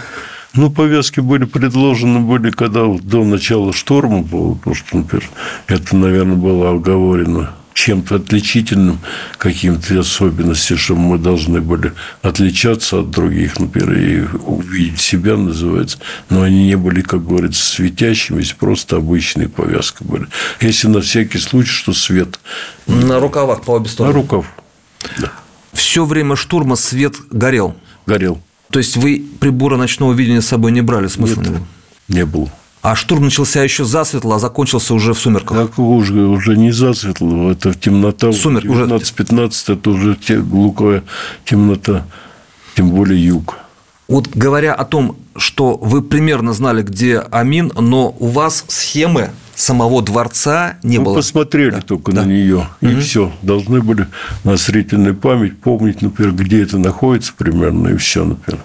Ну, 0.54 0.72
повязки 0.72 1.20
были 1.20 1.46
предложены, 1.46 2.20
были, 2.20 2.52
когда 2.52 2.86
до 2.88 3.24
начала 3.24 3.74
шторма 3.74 4.22
было, 4.22 4.56
потому 4.56 4.76
что, 4.76 4.98
например, 4.98 5.30
это, 5.68 5.96
наверное, 5.96 6.36
было 6.36 6.72
оговорено 6.72 7.52
чем-то 7.78 8.16
отличительным, 8.16 9.00
каким-то 9.38 10.00
особенностью, 10.00 10.80
что 10.80 10.96
мы 10.96 11.20
должны 11.20 11.62
были 11.62 11.94
отличаться 12.24 13.02
от 13.02 13.12
других, 13.12 13.60
например, 13.60 13.94
и 13.94 14.26
увидеть 14.46 15.00
себя, 15.00 15.38
называется. 15.38 16.00
Но 16.32 16.42
они 16.42 16.66
не 16.66 16.76
были, 16.76 17.02
как 17.02 17.26
говорится, 17.26 17.64
светящимися, 17.64 18.56
просто 18.56 18.96
обычные 18.96 19.48
повязки 19.48 20.02
были. 20.02 20.26
Если 20.60 20.88
на 20.88 21.02
всякий 21.02 21.38
случай, 21.38 21.70
что 21.70 21.94
свет. 21.94 22.40
На 22.88 23.20
рукавах 23.20 23.62
по 23.62 23.72
обе 23.72 23.90
стороны? 23.90 24.16
На 24.16 24.22
рукав, 24.22 24.48
да. 25.20 25.32
Все 25.72 26.04
время 26.04 26.36
штурма 26.36 26.78
свет 26.78 27.14
горел? 27.30 27.76
Горел. 28.08 28.42
То 28.72 28.80
есть 28.80 28.98
вы 28.98 29.24
приборы 29.40 29.78
ночного 29.78 30.14
видения 30.14 30.42
с 30.42 30.48
собой 30.48 30.72
не 30.72 30.82
брали, 30.82 31.06
смысла 31.06 31.42
Нет, 31.42 31.50
не 31.50 31.54
было? 31.54 31.68
Не 32.08 32.26
было. 32.26 32.52
А 32.88 32.96
штурм 32.96 33.26
начался 33.26 33.62
еще 33.62 33.84
засветло, 33.84 34.38
а 34.38 34.40
закончился 34.40 34.94
уже 34.94 35.14
в 35.14 35.20
сумерках. 35.20 35.58
Так 35.58 35.78
уже, 35.78 36.22
уже 36.22 36.56
не 36.56 36.72
засветло, 36.72 37.52
это 37.52 37.74
темнота. 37.74 38.32
Сумерк, 38.32 38.64
19-15 38.64 39.74
это 39.74 39.90
уже 39.90 40.16
те, 40.16 40.40
глухая 40.40 41.04
темнота, 41.44 42.06
тем 42.78 42.92
более 42.92 43.22
юг. 43.22 43.58
Вот 44.08 44.30
говоря 44.30 44.74
о 44.74 44.86
том, 44.86 45.18
что 45.36 45.76
вы 45.76 46.02
примерно 46.02 46.54
знали, 46.54 46.82
где 46.82 47.20
Амин, 47.20 47.74
но 47.78 48.16
у 48.20 48.28
вас 48.28 48.64
схемы 48.70 49.32
самого 49.54 50.02
дворца 50.02 50.78
не 50.82 51.00
Мы 51.00 51.06
было. 51.06 51.16
посмотрели 51.16 51.72
да. 51.72 51.82
только 51.82 52.14
да. 52.14 52.22
на 52.22 52.28
нее, 52.28 52.70
и 52.80 52.88
угу. 52.88 53.02
все. 53.02 53.34
Должны 53.42 53.82
были 53.82 54.08
на 54.46 54.56
зрительную 54.56 55.14
память 55.14 55.60
помнить, 55.60 56.02
например, 56.02 56.32
где 56.32 56.64
это 56.64 56.78
находится 56.78 57.34
примерно, 57.36 57.90
и 57.90 57.98
все, 57.98 58.24
например 58.24 58.62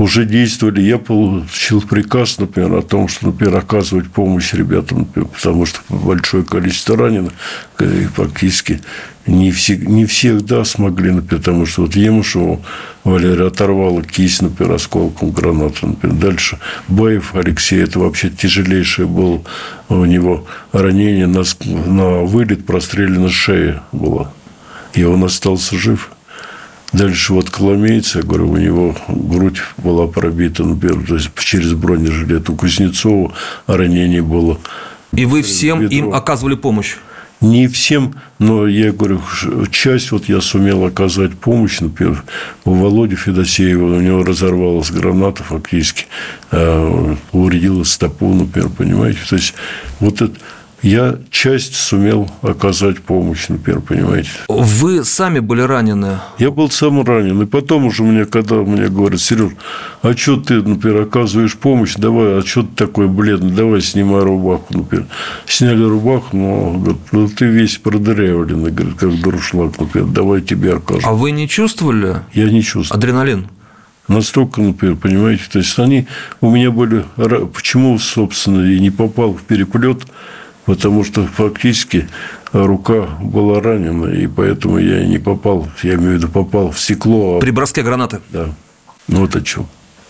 уже 0.00 0.24
действовали. 0.24 0.80
Я 0.80 0.98
получил 0.98 1.82
приказ, 1.82 2.38
например, 2.38 2.74
о 2.74 2.82
том, 2.82 3.06
что, 3.08 3.26
например, 3.26 3.56
оказывать 3.56 4.10
помощь 4.10 4.54
ребятам, 4.54 5.00
например, 5.00 5.28
потому 5.28 5.66
что 5.66 5.80
большое 5.88 6.42
количество 6.42 6.96
раненых, 6.96 7.32
и 7.80 8.08
практически 8.14 8.80
не, 9.26 9.50
все, 9.50 9.76
не 9.76 10.06
всегда 10.06 10.64
смогли, 10.64 11.10
например, 11.10 11.40
потому 11.40 11.66
что 11.66 11.82
вот 11.82 11.96
Емушеву 11.96 12.64
Валерия 13.04 13.48
оторвала 13.48 14.02
кисть, 14.02 14.42
например, 14.42 14.72
осколком 14.72 15.30
гранаты. 15.30 15.86
Например. 15.86 16.16
Дальше 16.16 16.58
Баев 16.88 17.34
Алексей, 17.34 17.82
это 17.82 17.98
вообще 17.98 18.30
тяжелейшее 18.30 19.06
было 19.06 19.42
у 19.88 20.04
него 20.04 20.46
ранение 20.72 21.26
на, 21.26 21.42
на 21.64 22.20
вылет 22.20 22.64
прострелена 22.64 23.28
шея 23.28 23.82
была. 23.92 24.32
И 24.94 25.04
он 25.04 25.22
остался 25.24 25.76
жив. 25.76 26.10
Дальше 26.92 27.34
вот 27.34 27.50
Коломейц, 27.50 28.16
я 28.16 28.22
говорю, 28.22 28.50
у 28.50 28.56
него 28.56 28.96
грудь 29.08 29.60
была 29.78 30.08
пробита, 30.08 30.64
например, 30.64 31.06
то 31.06 31.14
есть 31.14 31.30
через 31.38 31.72
бронежилет. 31.74 32.50
У 32.50 32.56
Кузнецова 32.56 33.32
ранение 33.66 34.22
было. 34.22 34.58
И 35.12 35.24
вы 35.24 35.42
всем 35.42 35.80
бедро. 35.80 35.96
им 35.96 36.14
оказывали 36.14 36.56
помощь? 36.56 36.96
Не 37.40 37.68
всем, 37.68 38.16
но 38.38 38.66
я 38.66 38.92
говорю, 38.92 39.22
часть 39.70 40.10
вот 40.10 40.28
я 40.28 40.42
сумел 40.42 40.84
оказать 40.84 41.32
помощь, 41.38 41.80
например, 41.80 42.22
у 42.66 42.74
Володи 42.74 43.16
Федосеева, 43.16 43.96
у 43.96 44.00
него 44.00 44.24
разорвалась 44.24 44.90
граната 44.90 45.42
фактически, 45.42 46.04
а, 46.50 47.16
повредила 47.30 47.84
стопу, 47.84 48.34
например, 48.34 48.68
понимаете. 48.68 49.20
То 49.26 49.36
есть, 49.36 49.54
вот 50.00 50.20
это 50.20 50.34
я 50.82 51.18
часть 51.30 51.74
сумел 51.74 52.30
оказать 52.42 53.00
помощь, 53.00 53.48
например, 53.48 53.80
понимаете. 53.80 54.30
Вы 54.48 55.04
сами 55.04 55.40
были 55.40 55.60
ранены? 55.60 56.18
Я 56.38 56.50
был 56.50 56.70
сам 56.70 57.02
ранен. 57.04 57.42
И 57.42 57.46
потом 57.46 57.86
уже 57.86 58.02
мне, 58.02 58.24
когда 58.24 58.56
мне 58.56 58.88
говорят, 58.88 59.20
Сереж, 59.20 59.52
а 60.02 60.14
что 60.16 60.36
ты, 60.36 60.62
например, 60.62 61.02
оказываешь 61.02 61.54
помощь, 61.56 61.94
давай, 61.96 62.38
а 62.38 62.42
что 62.42 62.62
ты 62.62 62.68
такой 62.74 63.08
бледный, 63.08 63.52
давай 63.52 63.80
снимай 63.82 64.22
рубаху, 64.22 64.66
например. 64.70 65.06
Сняли 65.46 65.82
рубаху, 65.82 66.36
но 66.36 66.72
говорят, 66.72 66.98
ну, 67.12 67.28
ты 67.28 67.44
весь 67.46 67.76
продырявленный, 67.78 68.70
говорит, 68.70 68.98
как 68.98 69.20
дуршлаг, 69.20 69.78
например, 69.78 70.08
давай 70.08 70.40
тебе 70.40 70.74
окажем. 70.74 71.08
А 71.08 71.12
вы 71.12 71.30
не 71.32 71.48
чувствовали? 71.48 72.20
Я 72.32 72.50
не 72.50 72.62
чувствовал. 72.62 72.98
Адреналин? 72.98 73.48
Настолько, 74.08 74.60
например, 74.60 74.96
понимаете, 74.96 75.44
то 75.52 75.58
есть 75.58 75.78
они 75.78 76.06
у 76.40 76.50
меня 76.50 76.72
были... 76.72 77.04
Почему, 77.54 77.96
собственно, 77.98 78.66
и 78.66 78.80
не 78.80 78.90
попал 78.90 79.34
в 79.34 79.42
переплет, 79.42 80.02
потому 80.66 81.04
что 81.04 81.26
фактически 81.26 82.08
рука 82.52 83.08
была 83.20 83.60
ранена, 83.60 84.06
и 84.06 84.26
поэтому 84.26 84.78
я 84.78 85.04
не 85.06 85.18
попал, 85.18 85.68
я 85.82 85.94
имею 85.94 86.12
в 86.12 86.14
виду, 86.14 86.28
попал 86.28 86.70
в 86.70 86.80
стекло. 86.80 87.38
При 87.40 87.50
броске 87.50 87.82
гранаты? 87.82 88.20
Да. 88.30 88.54
Ну, 89.08 89.20
вот 89.20 89.36
о 89.36 89.40
чем. 89.40 89.66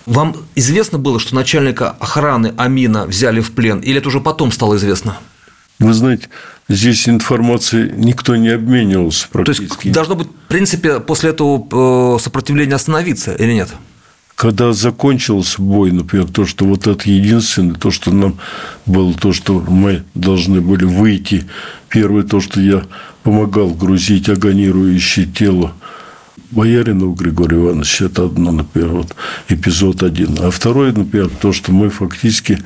Вам 0.06 0.34
известно 0.54 0.98
было, 0.98 1.20
что 1.20 1.34
начальника 1.34 1.90
охраны 1.90 2.54
Амина 2.56 3.06
взяли 3.06 3.40
в 3.40 3.52
плен, 3.52 3.80
или 3.80 3.98
это 3.98 4.08
уже 4.08 4.20
потом 4.20 4.50
стало 4.50 4.76
известно? 4.76 5.18
Вы 5.78 5.94
знаете, 5.94 6.28
здесь 6.68 7.08
информации 7.08 7.92
никто 7.96 8.36
не 8.36 8.50
обменивался 8.50 9.28
практически. 9.30 9.66
То 9.66 9.74
есть, 9.82 9.92
должно 9.92 10.14
быть, 10.14 10.28
в 10.28 10.48
принципе, 10.48 11.00
после 11.00 11.30
этого 11.30 12.16
э, 12.16 12.18
сопротивления 12.20 12.74
остановиться 12.74 13.34
или 13.34 13.52
нет? 13.52 13.70
Когда 14.40 14.72
закончился 14.72 15.60
бой, 15.60 15.92
например, 15.92 16.26
то, 16.26 16.46
что 16.46 16.64
вот 16.64 16.86
это 16.86 17.10
единственное, 17.10 17.74
то, 17.74 17.90
что 17.90 18.10
нам 18.10 18.38
было, 18.86 19.12
то, 19.12 19.34
что 19.34 19.60
мы 19.60 20.02
должны 20.14 20.62
были 20.62 20.86
выйти. 20.86 21.44
Первое, 21.90 22.22
то, 22.22 22.40
что 22.40 22.58
я 22.58 22.84
помогал 23.22 23.68
грузить 23.68 24.30
агонирующее 24.30 25.26
тело 25.26 25.74
Боярину 26.52 27.12
Григорию 27.12 27.66
Ивановичу, 27.66 28.06
это 28.06 28.24
одно, 28.24 28.50
например, 28.50 28.88
вот 28.88 29.14
эпизод 29.50 30.02
один. 30.02 30.38
А 30.40 30.50
второе, 30.50 30.92
например, 30.92 31.28
то, 31.28 31.52
что 31.52 31.70
мы 31.70 31.90
фактически 31.90 32.60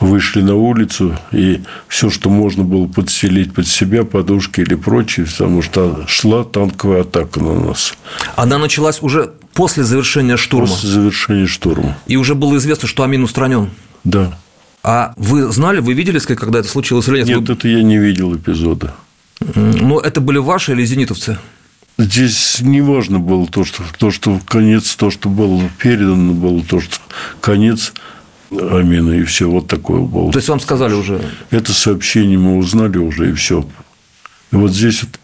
вышли 0.00 0.42
на 0.42 0.56
улицу, 0.56 1.16
и 1.30 1.60
все, 1.86 2.10
что 2.10 2.28
можно 2.28 2.64
было 2.64 2.88
подселить 2.88 3.54
под 3.54 3.68
себя, 3.68 4.02
подушки 4.02 4.62
или 4.62 4.74
прочее, 4.74 5.26
потому 5.26 5.62
что 5.62 6.04
шла 6.08 6.42
танковая 6.42 7.02
атака 7.02 7.38
на 7.38 7.54
нас. 7.54 7.94
Она 8.34 8.58
началась 8.58 9.00
уже 9.00 9.30
после 9.54 9.84
завершения 9.84 10.36
штурма? 10.36 10.68
После 10.68 10.88
завершения 10.88 11.46
штурма. 11.46 11.98
И 12.06 12.16
уже 12.16 12.34
было 12.34 12.56
известно, 12.56 12.88
что 12.88 13.02
Амин 13.02 13.22
устранен? 13.22 13.70
Да. 14.04 14.36
А 14.82 15.12
вы 15.16 15.50
знали, 15.52 15.80
вы 15.80 15.92
видели, 15.92 16.18
когда 16.18 16.60
это 16.60 16.68
случилось 16.68 17.08
или 17.08 17.18
нет? 17.18 17.28
Нет, 17.28 17.48
вы... 17.48 17.54
это 17.54 17.68
я 17.68 17.82
не 17.82 17.98
видел 17.98 18.34
эпизода. 18.34 18.94
Но 19.54 20.00
это 20.00 20.20
были 20.20 20.38
ваши 20.38 20.72
или 20.72 20.84
зенитовцы? 20.84 21.38
Здесь 21.98 22.60
не 22.60 22.80
важно 22.80 23.18
было 23.18 23.46
то, 23.46 23.64
что, 23.64 23.82
то, 23.98 24.10
что 24.10 24.40
конец, 24.46 24.94
то, 24.96 25.10
что 25.10 25.28
было 25.28 25.62
передано, 25.78 26.32
было 26.32 26.62
то, 26.62 26.80
что 26.80 26.96
конец 27.42 27.92
Амина, 28.50 29.12
и 29.12 29.24
все, 29.24 29.48
вот 29.48 29.68
такое 29.68 30.00
было. 30.00 30.32
То 30.32 30.38
есть, 30.38 30.48
вам 30.48 30.60
сказали 30.60 30.94
уже? 30.94 31.22
Это 31.50 31.72
сообщение 31.72 32.38
мы 32.38 32.56
узнали 32.56 32.96
уже, 32.98 33.30
и 33.30 33.32
все. 33.34 33.66
И 34.50 34.56
вот 34.56 34.72
здесь 34.72 35.02
вот 35.02 35.20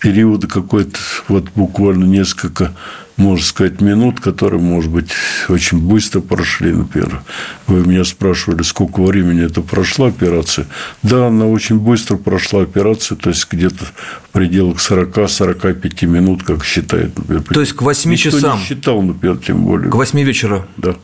периода 0.00 0.46
какой-то, 0.46 0.98
вот 1.28 1.46
буквально 1.54 2.04
несколько 2.04 2.74
можно 3.16 3.44
сказать, 3.44 3.80
минут, 3.80 4.20
которые, 4.20 4.60
может 4.60 4.90
быть, 4.90 5.10
очень 5.48 5.78
быстро 5.78 6.20
прошли, 6.20 6.72
например. 6.72 7.22
Вы 7.66 7.86
меня 7.86 8.04
спрашивали, 8.04 8.62
сколько 8.62 9.02
времени 9.02 9.44
это 9.44 9.62
прошла 9.62 10.08
операция. 10.08 10.66
Да, 11.02 11.28
она 11.28 11.46
очень 11.46 11.78
быстро 11.78 12.16
прошла 12.16 12.62
операция, 12.62 13.16
то 13.16 13.30
есть 13.30 13.46
где-то 13.50 13.84
в 13.84 14.32
пределах 14.32 14.78
40-45 14.78 16.06
минут, 16.06 16.42
как 16.42 16.64
считает, 16.64 17.16
например. 17.16 17.42
То 17.44 17.60
есть 17.60 17.72
к 17.72 17.82
8 17.82 18.10
Никто 18.10 18.30
часам? 18.30 18.58
не 18.58 18.64
считал, 18.64 19.02
например, 19.02 19.38
тем 19.38 19.64
более. 19.64 19.90
К 19.90 19.94
8 19.94 20.20
вечера? 20.20 20.66
Да. 20.76 20.96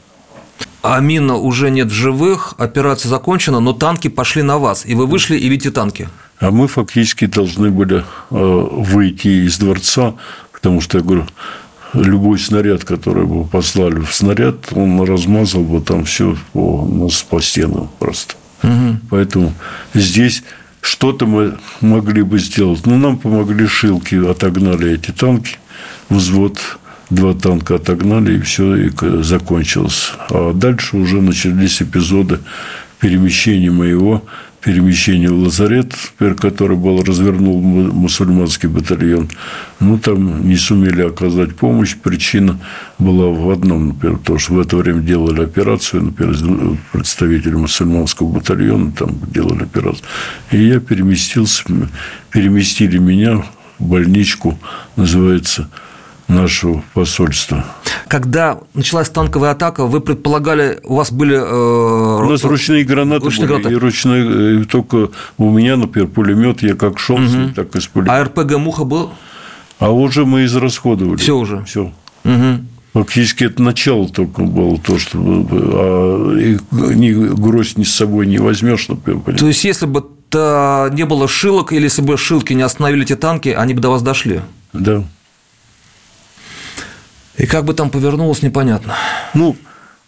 Амина 0.83 1.37
уже 1.37 1.71
нет 1.71 1.89
в 1.89 1.95
живых, 1.95 2.55
операция 2.59 3.09
закончена, 3.09 3.61
но 3.61 3.73
танки 3.73 4.09
пошли 4.09 4.43
на 4.43 4.59
вас, 4.59 4.85
и 4.85 4.95
вы 4.95 5.07
вышли 5.07 5.37
и 5.37 5.49
видите 5.49 5.71
танки. 5.71 6.09
А 6.41 6.51
мы 6.51 6.67
фактически 6.67 7.27
должны 7.27 7.71
были 7.71 7.99
э, 7.99 8.03
выйти 8.31 9.47
из 9.47 9.59
дворца, 9.59 10.15
потому 10.53 10.81
что, 10.81 10.99
я 10.99 11.05
говорю, 11.05 11.27
любой 11.95 12.39
снаряд, 12.39 12.85
который 12.85 13.27
бы 13.27 13.45
послали 13.45 14.01
в 14.01 14.15
снаряд, 14.15 14.73
он 14.73 15.01
размазал 15.03 15.63
бы 15.63 15.81
там 15.81 16.05
все 16.05 16.37
по, 16.53 16.87
нас 16.87 17.23
по 17.23 17.41
стенам 17.41 17.91
просто. 17.99 18.35
Угу. 18.63 18.97
Поэтому 19.11 19.53
здесь 19.95 20.43
что-то 20.81 21.27
мы 21.27 21.59
могли 21.81 22.23
бы 22.23 22.39
сделать. 22.39 22.87
Но 22.87 22.97
нам 22.97 23.19
помогли 23.19 23.67
шилки, 23.67 24.15
отогнали 24.15 24.93
эти 24.93 25.11
танки, 25.11 25.59
взвод 26.09 26.59
два 27.11 27.35
танка 27.35 27.77
отогнали, 27.77 28.39
и 28.39 28.41
все, 28.41 28.75
и 28.77 28.91
закончилось. 29.23 30.13
А 30.31 30.53
дальше 30.53 30.97
уже 30.97 31.21
начались 31.21 31.83
эпизоды 31.83 32.41
перемещения 33.03 33.73
моего 33.73 34.23
перемещение 34.61 35.29
в 35.29 35.43
лазарет, 35.43 35.93
который 36.41 36.77
был 36.77 37.03
развернул 37.03 37.61
мусульманский 37.61 38.69
батальон. 38.69 39.29
Ну, 39.81 39.99
там 39.99 40.49
не 40.49 40.55
сумели 40.55 41.03
оказать 41.03 41.57
помощь. 41.57 41.97
Причина 41.97 42.61
была 43.01 43.27
в 43.27 43.51
одном, 43.51 43.89
например, 43.89 44.19
то, 44.25 44.39
что 44.39 44.55
в 44.55 44.61
это 44.61 44.77
время 44.77 45.01
делали 45.01 45.43
операцию, 45.43 46.05
например, 46.05 46.79
представители 46.93 47.57
мусульманского 47.57 48.29
батальона 48.29 48.93
там 48.93 49.19
делали 49.27 49.65
операцию. 49.65 50.05
И 50.53 50.65
я 50.65 50.79
переместился, 50.79 51.65
переместили 52.31 52.99
меня 52.99 53.45
в 53.81 53.85
больничку, 53.85 54.57
называется 54.95 55.69
нашего 56.33 56.83
посольства. 56.95 57.65
Когда 58.09 58.59
началась 58.75 59.09
танковая 59.09 59.53
атака, 59.53 59.87
вы 59.87 60.01
предполагали, 60.01 60.81
у 60.85 60.97
вас 60.97 61.13
были... 61.13 61.37
Э, 61.37 62.25
у 62.25 62.29
нас 62.29 62.45
ручные 62.45 62.85
гранаты 62.85 63.25
ручные 63.25 63.49
были, 63.49 63.63
гранаты. 63.63 63.75
и 63.75 63.79
ручные, 63.79 64.65
только 64.65 65.11
у 65.39 65.51
меня, 65.51 65.77
например, 65.77 66.09
пулемет, 66.09 66.63
я 66.63 66.75
как 66.75 66.99
шел, 66.99 67.17
угу. 67.17 67.53
так 67.55 67.75
и 67.77 67.81
с 67.81 67.87
пулемета. 67.87 68.19
А 68.19 68.25
РПГ 68.25 68.57
«Муха» 68.59 68.85
был? 68.85 69.11
А 69.79 69.91
уже 69.91 70.25
мы 70.25 70.45
израсходовали. 70.45 71.17
Все 71.17 71.37
уже? 71.37 71.65
Все. 71.65 71.93
Угу. 72.25 72.65
Фактически 72.93 73.45
это 73.45 73.63
начало 73.63 74.09
только 74.09 74.43
было 74.43 74.79
то, 74.79 74.99
что 74.99 75.19
а, 75.19 76.39
и 76.39 76.59
ни, 76.71 77.13
гроздь 77.13 77.79
ни 77.79 77.85
с 77.85 77.95
собой 77.95 78.27
не 78.27 78.39
возьмешь, 78.39 78.89
например. 78.89 79.39
То 79.39 79.47
есть, 79.47 79.65
если 79.65 79.87
бы 79.87 80.05
не 80.35 81.05
было 81.05 81.29
шилок, 81.29 81.73
или 81.73 81.85
если 81.85 82.03
бы 82.03 82.17
шилки 82.17 82.53
не 82.53 82.63
остановили 82.63 83.05
эти 83.05 83.17
танки, 83.17 83.49
они 83.51 83.75
бы 83.75 83.81
до 83.81 83.91
вас 83.91 84.03
дошли? 84.03 84.41
Да. 84.73 85.05
И 87.43 87.47
как 87.47 87.65
бы 87.65 87.75
там 87.75 87.91
повернулось, 87.91 88.43
непонятно. 88.43 88.95
Ну, 89.35 89.57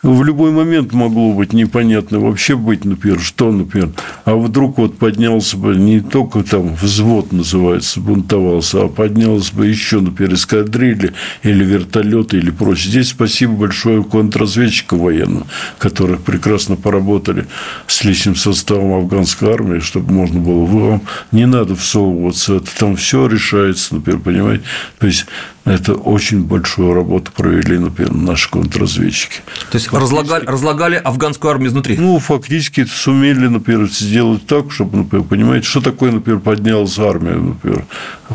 в 0.05 0.23
любой 0.23 0.53
момент 0.53 0.93
могло 0.93 1.33
быть 1.33 1.53
непонятно 1.53 2.21
вообще 2.21 2.55
быть, 2.57 2.85
например, 2.85 3.19
что, 3.19 3.51
например. 3.51 3.91
А 4.25 4.37
вдруг 4.37 4.79
вот 4.79 4.99
поднялся 4.99 5.57
бы 5.57 5.75
не 5.75 6.01
только 6.01 6.45
там 6.45 6.77
взвод 6.77 7.33
называется, 7.33 8.01
бунтовался, 8.01 8.85
а 8.85 8.89
поднялся 8.89 9.53
бы 9.53 9.67
еще, 9.67 10.01
например, 10.01 10.35
эскадрильи 10.35 11.13
или 11.43 11.65
вертолеты 11.65 12.37
или 12.37 12.51
прочее. 12.51 12.91
Здесь 12.91 13.09
спасибо 13.09 13.55
большое 13.55 14.05
контрразведчикам 14.05 15.01
военным, 15.01 15.47
которые 15.79 16.21
прекрасно 16.21 16.77
поработали 16.77 17.47
с 17.89 18.05
личным 18.05 18.37
составом 18.37 18.93
афганской 18.93 19.53
армии, 19.53 19.81
чтобы 19.81 20.13
можно 20.13 20.39
было 20.39 20.65
вам 20.67 21.03
не 21.33 21.47
надо 21.47 21.75
всовываться, 21.75 22.57
это 22.57 22.69
там 22.79 22.95
все 22.95 23.27
решается, 23.27 23.95
например, 23.95 24.21
понимаете. 24.21 24.65
То 25.01 25.07
есть 25.09 25.27
это 25.65 25.95
очень 25.95 26.43
большую 26.45 26.93
работу 26.93 27.33
провели, 27.33 27.79
например, 27.79 28.13
наши 28.13 28.51
контрразведчики. 28.51 29.41
То 29.71 29.79
есть 29.79 29.91
разлагали, 29.93 30.45
разлагали 30.45 30.97
афганскую 30.97 31.51
армию 31.51 31.71
изнутри? 31.71 31.97
Ну, 31.97 32.19
фактически 32.19 32.85
сумели, 32.85 33.47
например, 33.47 33.89
сделать 33.89 34.47
так, 34.47 34.71
чтобы, 34.71 34.99
например, 34.99 35.27
понимаете, 35.27 35.67
что 35.67 35.81
такое, 35.81 36.13
например, 36.13 36.41
поднялась 36.41 36.99
армия, 36.99 37.37
например, 37.37 37.87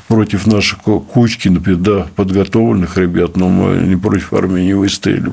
против 0.08 0.48
нашей 0.48 0.80
кучки, 0.80 1.50
например, 1.50 1.80
да, 1.80 2.08
подготовленных 2.16 2.98
ребят, 2.98 3.38
но 3.38 3.48
мы 3.48 3.78
не 3.88 3.96
против 3.96 4.34
армии 4.34 4.62
не 4.64 4.74
выстояли. 4.74 5.32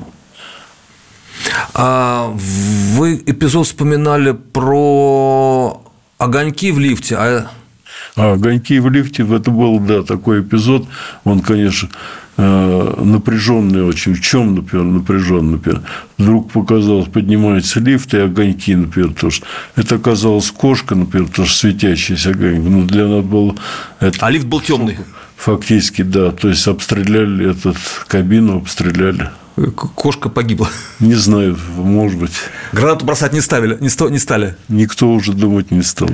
А 1.72 2.30
вы 2.34 3.22
эпизод 3.24 3.66
вспоминали 3.66 4.32
про 4.32 5.82
огоньки 6.18 6.72
в 6.72 6.78
лифте, 6.78 7.16
а 7.18 7.50
а 8.16 8.32
огоньки 8.32 8.78
в 8.78 8.90
лифте, 8.90 9.22
это 9.22 9.50
был, 9.50 9.78
да, 9.78 10.02
такой 10.02 10.40
эпизод, 10.40 10.86
он, 11.24 11.40
конечно, 11.40 11.90
э, 12.38 12.94
напряженный 13.04 13.84
очень. 13.84 14.14
В 14.14 14.22
чем, 14.22 14.54
например, 14.54 14.86
напряженный, 14.86 15.52
например? 15.52 15.82
Вдруг 16.16 16.50
показалось, 16.50 17.08
поднимается 17.08 17.78
лифт 17.78 18.14
и 18.14 18.18
огоньки, 18.18 18.74
например, 18.74 19.12
то 19.12 19.30
что 19.30 19.46
это 19.76 19.96
оказалась 19.96 20.50
кошка, 20.50 20.94
например, 20.94 21.28
то 21.28 21.44
что 21.44 21.58
светящийся 21.58 22.30
огонек. 22.30 22.62
Ну, 22.62 22.84
для 22.84 23.06
нас 23.06 23.22
было 23.22 23.54
это... 24.00 24.16
А 24.20 24.30
лифт 24.30 24.46
был 24.46 24.60
темный. 24.60 24.96
Фактически, 25.36 26.00
да. 26.00 26.30
То 26.30 26.48
есть 26.48 26.66
обстреляли 26.66 27.50
этот 27.50 27.76
кабину, 28.08 28.56
обстреляли. 28.58 29.28
Кошка 29.94 30.28
погибла. 30.30 30.70
Не 31.00 31.14
знаю, 31.14 31.58
может 31.76 32.18
быть. 32.18 32.32
Гранату 32.72 33.04
бросать 33.04 33.32
не 33.32 33.40
ставили, 33.40 33.76
не, 33.80 33.88
сто, 33.88 34.08
не 34.08 34.18
стали. 34.18 34.56
Никто 34.68 35.10
уже 35.10 35.32
думать 35.32 35.70
не 35.70 35.82
стал. 35.82 36.08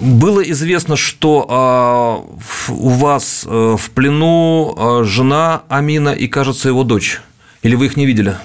Было 0.00 0.40
известно, 0.40 0.96
что 0.96 1.46
а, 1.48 2.24
у 2.68 2.88
вас 2.88 3.44
э, 3.46 3.76
в 3.78 3.90
плену 3.90 4.74
а, 4.76 5.04
жена 5.04 5.62
Амина 5.68 6.10
и, 6.10 6.26
кажется, 6.26 6.68
его 6.68 6.84
дочь. 6.84 7.20
Или 7.62 7.74
вы 7.74 7.86
их 7.86 7.96
не 7.96 8.06
видели? 8.06 8.36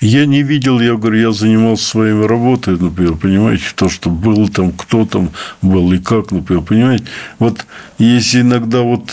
Я 0.00 0.26
не 0.26 0.42
видел, 0.42 0.78
я 0.80 0.94
говорю, 0.94 1.18
я 1.18 1.32
занимался 1.32 1.84
своей 1.84 2.26
работой, 2.26 2.78
например, 2.78 3.14
понимаете, 3.14 3.64
то, 3.74 3.88
что 3.88 4.10
было 4.10 4.46
там, 4.48 4.72
кто 4.72 5.06
там 5.06 5.30
был 5.62 5.90
и 5.92 5.98
как, 5.98 6.32
например, 6.32 6.62
понимаете. 6.62 7.04
Вот 7.38 7.64
если 7.98 8.42
иногда 8.42 8.82
вот 8.82 9.10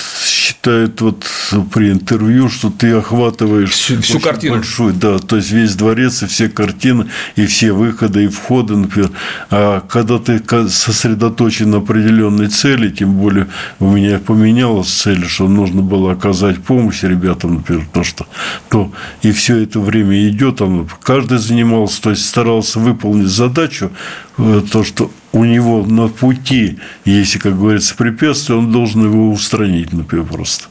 считают 0.63 1.01
вот 1.01 1.25
при 1.73 1.91
интервью, 1.91 2.47
что 2.49 2.69
ты 2.69 2.93
охватываешь 2.93 3.71
всю, 3.71 4.01
всю 4.01 4.19
картину. 4.19 4.55
Большую, 4.55 4.93
да, 4.93 5.19
то 5.19 5.35
есть 5.35 5.51
весь 5.51 5.75
дворец 5.75 6.23
и 6.23 6.25
все 6.25 6.47
картины, 6.47 7.07
и 7.35 7.45
все 7.45 7.73
выходы, 7.73 8.25
и 8.25 8.27
входы, 8.27 8.77
например. 8.77 9.11
А 9.49 9.81
когда 9.81 10.19
ты 10.19 10.41
сосредоточен 10.69 11.71
на 11.71 11.77
определенной 11.77 12.47
цели, 12.47 12.89
тем 12.89 13.13
более 13.13 13.47
у 13.79 13.89
меня 13.89 14.19
поменялась 14.19 14.87
цель, 14.87 15.25
что 15.27 15.49
нужно 15.49 15.81
было 15.81 16.13
оказать 16.13 16.63
помощь 16.63 17.03
ребятам, 17.03 17.55
например, 17.55 17.85
то, 17.91 18.03
что 18.03 18.25
то 18.69 18.91
и 19.21 19.31
все 19.31 19.57
это 19.57 19.81
время 19.81 20.29
идет, 20.29 20.61
он 20.61 20.87
каждый 21.01 21.39
занимался, 21.39 22.01
то 22.01 22.09
есть 22.11 22.25
старался 22.25 22.79
выполнить 22.79 23.27
задачу, 23.27 23.91
э, 24.37 24.61
то, 24.71 24.83
что 24.83 25.11
у 25.33 25.43
него 25.43 25.83
на 25.83 26.07
пути, 26.07 26.79
если, 27.05 27.39
как 27.39 27.57
говорится, 27.57 27.95
препятствие, 27.95 28.59
он 28.59 28.71
должен 28.71 29.03
его 29.03 29.31
устранить, 29.31 29.91
например, 29.91 30.25
просто. 30.25 30.65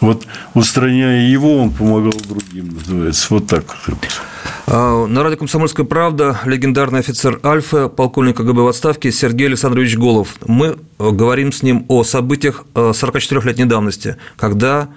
Вот 0.00 0.26
устраняя 0.54 1.26
его, 1.26 1.56
он 1.56 1.70
помогал 1.70 2.12
другим, 2.28 2.74
называется. 2.74 3.26
Вот 3.30 3.46
так. 3.46 3.64
А, 4.66 5.06
на 5.06 5.22
радио 5.22 5.38
«Комсомольская 5.38 5.86
правда» 5.86 6.38
легендарный 6.44 7.00
офицер 7.00 7.40
Альфа, 7.44 7.88
полковник 7.88 8.36
КГБ 8.36 8.62
в 8.62 8.68
отставке 8.68 9.10
Сергей 9.10 9.48
Александрович 9.48 9.96
Голов. 9.96 10.36
Мы 10.46 10.76
э, 10.98 11.10
говорим 11.10 11.50
с 11.50 11.62
ним 11.62 11.86
о 11.88 12.04
событиях 12.04 12.64
44-летней 12.74 13.64
э, 13.64 13.68
давности, 13.68 14.16
когда 14.36 14.88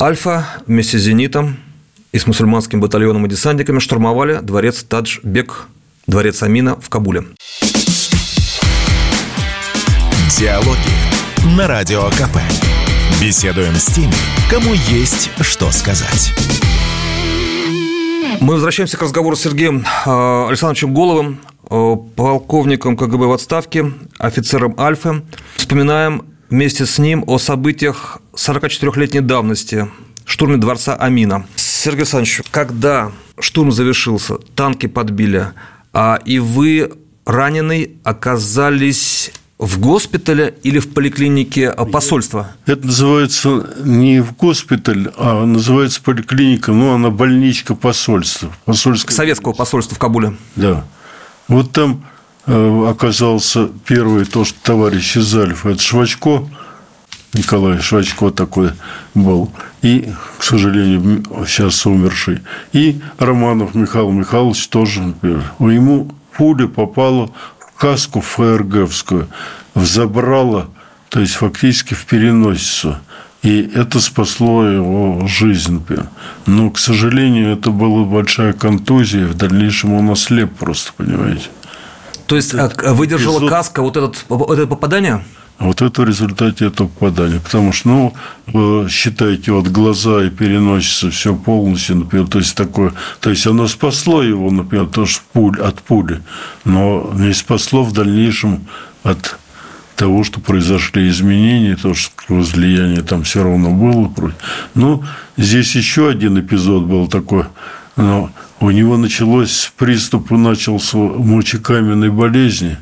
Альфа 0.00 0.46
вместе 0.66 0.98
с 0.98 1.02
«Зенитом» 1.02 1.58
и 2.12 2.18
с 2.18 2.26
мусульманским 2.26 2.80
батальоном 2.80 3.26
и 3.26 3.28
десантниками 3.28 3.80
штурмовали 3.80 4.38
дворец 4.40 4.82
Тадж-Бек, 4.88 5.66
дворец 6.06 6.42
Амина 6.42 6.74
в 6.76 6.88
Кабуле. 6.88 7.24
Диалоги 10.40 11.54
на 11.54 11.66
Радио 11.66 12.08
КП. 12.12 12.38
Беседуем 13.20 13.74
с 13.74 13.84
теми, 13.84 14.14
кому 14.48 14.72
есть 14.88 15.30
что 15.42 15.70
сказать. 15.70 16.32
Мы 18.40 18.54
возвращаемся 18.54 18.96
к 18.96 19.02
разговору 19.02 19.36
с 19.36 19.42
Сергеем 19.42 19.84
э, 20.06 20.46
Александровичем 20.48 20.94
Головым, 20.94 21.40
э, 21.68 21.96
полковником 22.16 22.96
КГБ 22.96 23.26
в 23.26 23.32
отставке, 23.32 23.92
офицером 24.16 24.74
Альфы. 24.80 25.24
Вспоминаем 25.56 26.24
вместе 26.48 26.86
с 26.86 26.98
ним 26.98 27.22
о 27.26 27.36
событиях 27.36 28.22
44-летней 28.32 29.20
давности, 29.20 29.90
штурме 30.24 30.56
дворца 30.56 30.94
Амина. 30.94 31.44
Сергей 31.56 32.04
Александрович, 32.04 32.40
когда 32.50 33.12
штурм 33.38 33.72
завершился, 33.72 34.36
танки 34.56 34.86
подбили, 34.86 35.48
а 35.92 36.18
и 36.24 36.38
вы 36.38 36.92
раненый 37.26 37.98
оказались 38.04 39.32
в 39.60 39.78
госпитале 39.78 40.54
или 40.62 40.78
в 40.78 40.92
поликлинике 40.92 41.70
посольства? 41.92 42.52
Это 42.64 42.86
называется 42.86 43.68
не 43.84 44.20
в 44.20 44.34
госпиталь, 44.34 45.12
а 45.18 45.44
называется 45.44 46.02
поликлиника, 46.02 46.72
ну, 46.72 46.94
она 46.94 47.10
больничка 47.10 47.74
посольства. 47.74 48.50
Посольское... 48.64 49.14
Советского 49.14 49.52
посольства 49.52 49.94
в 49.94 49.98
Кабуле. 49.98 50.34
Да. 50.56 50.84
Вот 51.46 51.72
там 51.72 52.04
э, 52.46 52.86
оказался 52.88 53.68
первый 53.84 54.24
то, 54.24 54.46
что 54.46 54.58
товарищ 54.62 55.18
Изалев, 55.18 55.66
это 55.66 55.82
Швачко, 55.82 56.48
Николай 57.34 57.80
Швачко 57.80 58.30
такой 58.30 58.70
был, 59.14 59.52
и, 59.82 60.08
к 60.38 60.42
сожалению, 60.42 61.22
сейчас 61.46 61.84
умерший, 61.84 62.40
и 62.72 62.98
Романов 63.18 63.74
Михаил 63.74 64.10
Михайлович 64.10 64.68
тоже, 64.68 65.02
например. 65.02 65.44
Ему 65.58 66.10
пуля 66.34 66.66
попала 66.66 67.30
каску 67.80 68.20
ФРГовскую 68.20 69.28
взобрала, 69.74 70.68
то 71.08 71.20
есть 71.20 71.32
фактически 71.32 71.94
в 71.94 72.04
переносицу. 72.04 72.98
И 73.42 73.70
это 73.74 74.00
спасло 74.00 74.66
его 74.66 75.26
жизнь. 75.26 75.82
Но, 76.44 76.70
к 76.70 76.78
сожалению, 76.78 77.56
это 77.56 77.70
была 77.70 78.04
большая 78.04 78.52
контузия. 78.52 79.26
В 79.26 79.34
дальнейшем 79.34 79.94
он 79.94 80.10
ослеп 80.10 80.54
просто, 80.58 80.92
понимаете. 80.94 81.46
То 82.26 82.36
есть 82.36 82.52
выдержала 82.52 83.38
эпизод... 83.38 83.48
каска 83.50 83.80
вот, 83.80 83.96
этот, 83.96 84.26
вот 84.28 84.58
это 84.58 84.66
попадание? 84.66 85.24
Вот 85.60 85.82
это 85.82 86.00
в 86.00 86.04
результате 86.06 86.66
этого 86.66 86.88
попадания. 86.88 87.38
Потому 87.38 87.72
что, 87.72 87.88
ну, 87.88 88.14
вы 88.46 88.88
считаете, 88.88 89.52
вот 89.52 89.68
глаза 89.68 90.24
и 90.24 90.30
переносится 90.30 91.10
все 91.10 91.36
полностью, 91.36 91.96
например, 91.96 92.26
то 92.28 92.38
есть 92.38 92.54
такое, 92.54 92.94
то 93.20 93.28
есть 93.28 93.46
оно 93.46 93.68
спасло 93.68 94.22
его, 94.22 94.50
например, 94.50 94.86
тоже 94.86 95.18
пуль, 95.34 95.60
от 95.60 95.82
пули, 95.82 96.22
но 96.64 97.12
не 97.14 97.34
спасло 97.34 97.84
в 97.84 97.92
дальнейшем 97.92 98.66
от 99.02 99.38
того, 99.96 100.24
что 100.24 100.40
произошли 100.40 101.10
изменения, 101.10 101.76
то, 101.76 101.92
что 101.92 102.10
возлияние 102.28 103.02
там 103.02 103.22
все 103.24 103.42
равно 103.42 103.70
было. 103.70 104.10
Ну, 104.74 105.04
здесь 105.36 105.76
еще 105.76 106.08
один 106.08 106.40
эпизод 106.40 106.84
был 106.84 107.06
такой, 107.06 107.44
но 107.96 108.30
у 108.60 108.70
него 108.70 108.96
началось, 108.96 109.70
приступ 109.76 110.30
начался 110.30 110.96
мочекаменной 110.96 112.08
болезни. 112.08 112.78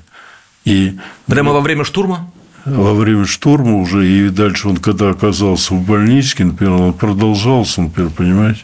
И 0.65 0.97
Прямо 1.27 1.53
во 1.53 1.61
время 1.61 1.83
штурма? 1.83 2.31
Во 2.77 2.95
время 2.95 3.25
штурма 3.25 3.77
уже, 3.77 4.07
и 4.07 4.29
дальше 4.29 4.69
он, 4.69 4.77
когда 4.77 5.11
оказался 5.11 5.75
в 5.75 5.85
больничке, 5.85 6.45
например, 6.45 6.75
он 6.75 6.93
продолжался, 6.93 7.83
например, 7.83 8.11
понимаете? 8.11 8.61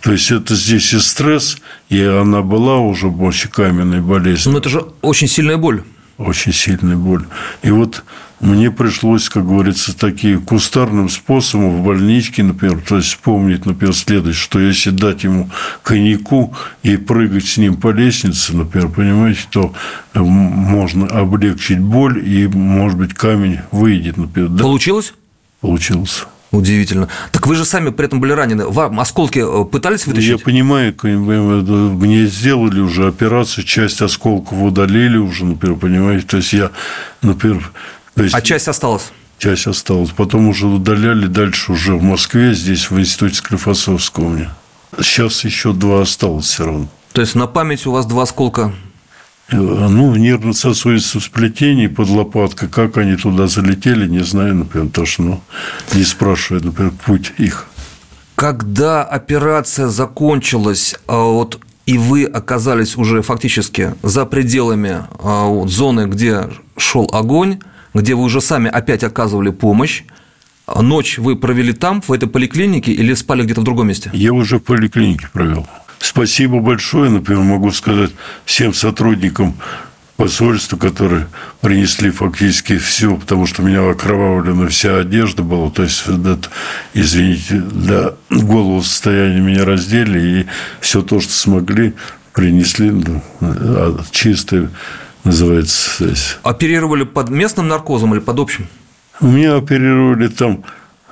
То 0.00 0.12
есть, 0.12 0.30
это 0.30 0.54
здесь 0.54 0.92
и 0.92 0.98
стресс, 0.98 1.58
и 1.88 2.02
она 2.02 2.42
была 2.42 2.78
уже 2.78 3.08
мочекаменной 3.08 4.00
болезнью. 4.00 4.52
Но 4.52 4.58
это 4.58 4.68
же 4.68 4.84
очень 5.00 5.28
сильная 5.28 5.56
боль 5.56 5.82
очень 6.22 6.52
сильная 6.52 6.96
боль. 6.96 7.26
И 7.62 7.70
вот 7.70 8.04
мне 8.42 8.72
пришлось, 8.72 9.28
как 9.28 9.46
говорится, 9.46 9.96
такие 9.96 10.38
кустарным 10.38 11.08
способом 11.08 11.80
в 11.80 11.84
больничке, 11.84 12.42
например, 12.42 12.82
то 12.86 12.96
есть 12.96 13.08
вспомнить, 13.08 13.66
например, 13.66 13.94
следует, 13.94 14.34
что 14.34 14.58
если 14.58 14.90
дать 14.90 15.22
ему 15.22 15.48
коньяку 15.84 16.52
и 16.82 16.96
прыгать 16.96 17.46
с 17.46 17.56
ним 17.56 17.76
по 17.76 17.92
лестнице, 17.92 18.56
например, 18.56 18.88
понимаете, 18.88 19.42
то 19.48 19.72
э, 20.14 20.20
можно 20.20 21.06
облегчить 21.06 21.78
боль, 21.78 22.20
и, 22.26 22.48
может 22.48 22.98
быть, 22.98 23.14
камень 23.14 23.60
выйдет, 23.70 24.16
например. 24.16 24.48
Да? 24.50 24.64
Получилось? 24.64 25.14
Получилось. 25.60 26.26
Удивительно. 26.52 27.08
Так 27.32 27.46
вы 27.46 27.54
же 27.54 27.64
сами 27.64 27.88
при 27.88 28.06
этом 28.06 28.20
были 28.20 28.32
ранены. 28.32 28.66
Вам 28.66 29.00
осколки 29.00 29.38
э, 29.38 29.64
пытались 29.64 30.06
вытащить? 30.06 30.28
Я 30.28 30.38
понимаю, 30.38 30.94
мне 31.02 32.26
сделали 32.26 32.80
уже 32.80 33.08
операцию, 33.08 33.64
часть 33.64 34.02
осколков 34.02 34.60
удалили 34.60 35.16
уже, 35.16 35.46
например, 35.46 35.78
понимаете. 35.78 36.26
То 36.26 36.36
есть 36.36 36.52
я, 36.52 36.70
например... 37.22 37.72
То 38.14 38.22
есть... 38.22 38.34
А 38.34 38.42
часть 38.42 38.68
осталась? 38.68 39.12
Часть 39.38 39.66
осталась. 39.66 40.10
Потом 40.10 40.46
уже 40.46 40.66
удаляли 40.66 41.26
дальше 41.26 41.72
уже 41.72 41.94
в 41.94 42.02
Москве, 42.02 42.54
здесь 42.54 42.90
в 42.90 43.00
институте 43.00 43.36
Склифосовского 43.36 44.26
у 44.26 44.28
меня. 44.28 44.54
Сейчас 45.00 45.44
еще 45.44 45.72
два 45.72 46.02
осталось 46.02 46.44
все 46.44 46.66
равно. 46.66 46.88
То 47.12 47.22
есть 47.22 47.34
на 47.34 47.46
память 47.46 47.86
у 47.86 47.92
вас 47.92 48.04
два 48.04 48.24
осколка 48.24 48.74
ну, 49.52 50.14
нервно-сосудистое 50.16 51.20
сплетение 51.22 51.88
под 51.88 52.08
лопаткой, 52.08 52.68
как 52.68 52.96
они 52.98 53.16
туда 53.16 53.46
залетели, 53.46 54.08
не 54.08 54.24
знаю, 54.24 54.54
например, 54.54 54.88
то, 54.88 55.04
что 55.04 55.22
ну, 55.22 55.40
не 55.94 56.04
спрашиваю, 56.04 56.64
например, 56.64 56.92
путь 57.04 57.32
их. 57.38 57.66
Когда 58.34 59.04
операция 59.04 59.88
закончилась, 59.88 60.96
а 61.06 61.18
вот 61.18 61.60
и 61.86 61.98
вы 61.98 62.24
оказались 62.24 62.96
уже 62.96 63.22
фактически 63.22 63.94
за 64.02 64.24
пределами 64.24 65.04
а, 65.22 65.46
вот, 65.46 65.70
зоны, 65.70 66.06
где 66.06 66.48
шел 66.76 67.08
огонь, 67.12 67.58
где 67.94 68.14
вы 68.14 68.22
уже 68.22 68.40
сами 68.40 68.70
опять 68.70 69.04
оказывали 69.04 69.50
помощь, 69.50 70.04
ночь 70.74 71.18
вы 71.18 71.36
провели 71.36 71.72
там, 71.72 72.00
в 72.00 72.12
этой 72.12 72.28
поликлинике, 72.28 72.92
или 72.92 73.14
спали 73.14 73.42
где-то 73.42 73.60
в 73.60 73.64
другом 73.64 73.88
месте? 73.88 74.10
Я 74.12 74.32
уже 74.32 74.58
в 74.58 74.62
поликлинике 74.62 75.28
провел. 75.32 75.66
Спасибо 76.02 76.58
большое, 76.58 77.10
например, 77.10 77.44
могу 77.44 77.70
сказать 77.70 78.10
всем 78.44 78.74
сотрудникам 78.74 79.54
посольства, 80.16 80.76
которые 80.76 81.28
принесли 81.60 82.10
фактически 82.10 82.76
все, 82.76 83.14
потому 83.14 83.46
что 83.46 83.62
у 83.62 83.66
меня 83.66 83.88
окровавлена 83.88 84.66
вся 84.66 84.98
одежда 84.98 85.44
была, 85.44 85.70
то 85.70 85.84
есть, 85.84 86.02
это, 86.08 86.48
извините, 86.92 87.54
до 87.54 88.16
голову 88.30 88.82
состояния 88.82 89.40
меня 89.40 89.64
раздели, 89.64 90.40
и 90.40 90.46
все 90.80 91.02
то, 91.02 91.20
что 91.20 91.32
смогли, 91.32 91.94
принесли 92.32 92.90
ну, 92.90 93.22
а, 93.40 93.96
чистое, 94.10 94.70
называется. 95.22 96.04
Здесь. 96.04 96.36
Оперировали 96.42 97.04
под 97.04 97.30
местным 97.30 97.68
наркозом 97.68 98.12
или 98.12 98.20
под 98.20 98.40
общим? 98.40 98.66
У 99.20 99.28
меня 99.28 99.54
оперировали 99.54 100.26
там 100.26 100.64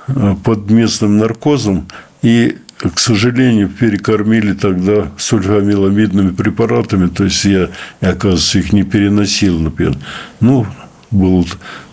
э, 0.07 0.35
под 0.43 0.69
местным 0.69 1.17
наркозом, 1.17 1.87
и 2.21 2.57
к 2.89 2.99
сожалению, 2.99 3.69
перекормили 3.69 4.53
тогда 4.53 5.11
сульфамиламидными 5.17 6.31
препаратами, 6.31 7.07
то 7.07 7.25
есть 7.25 7.45
я, 7.45 7.69
оказывается, 7.99 8.59
их 8.59 8.73
не 8.73 8.83
переносил, 8.83 9.59
например. 9.59 9.95
Ну, 10.39 10.65
был 11.11 11.45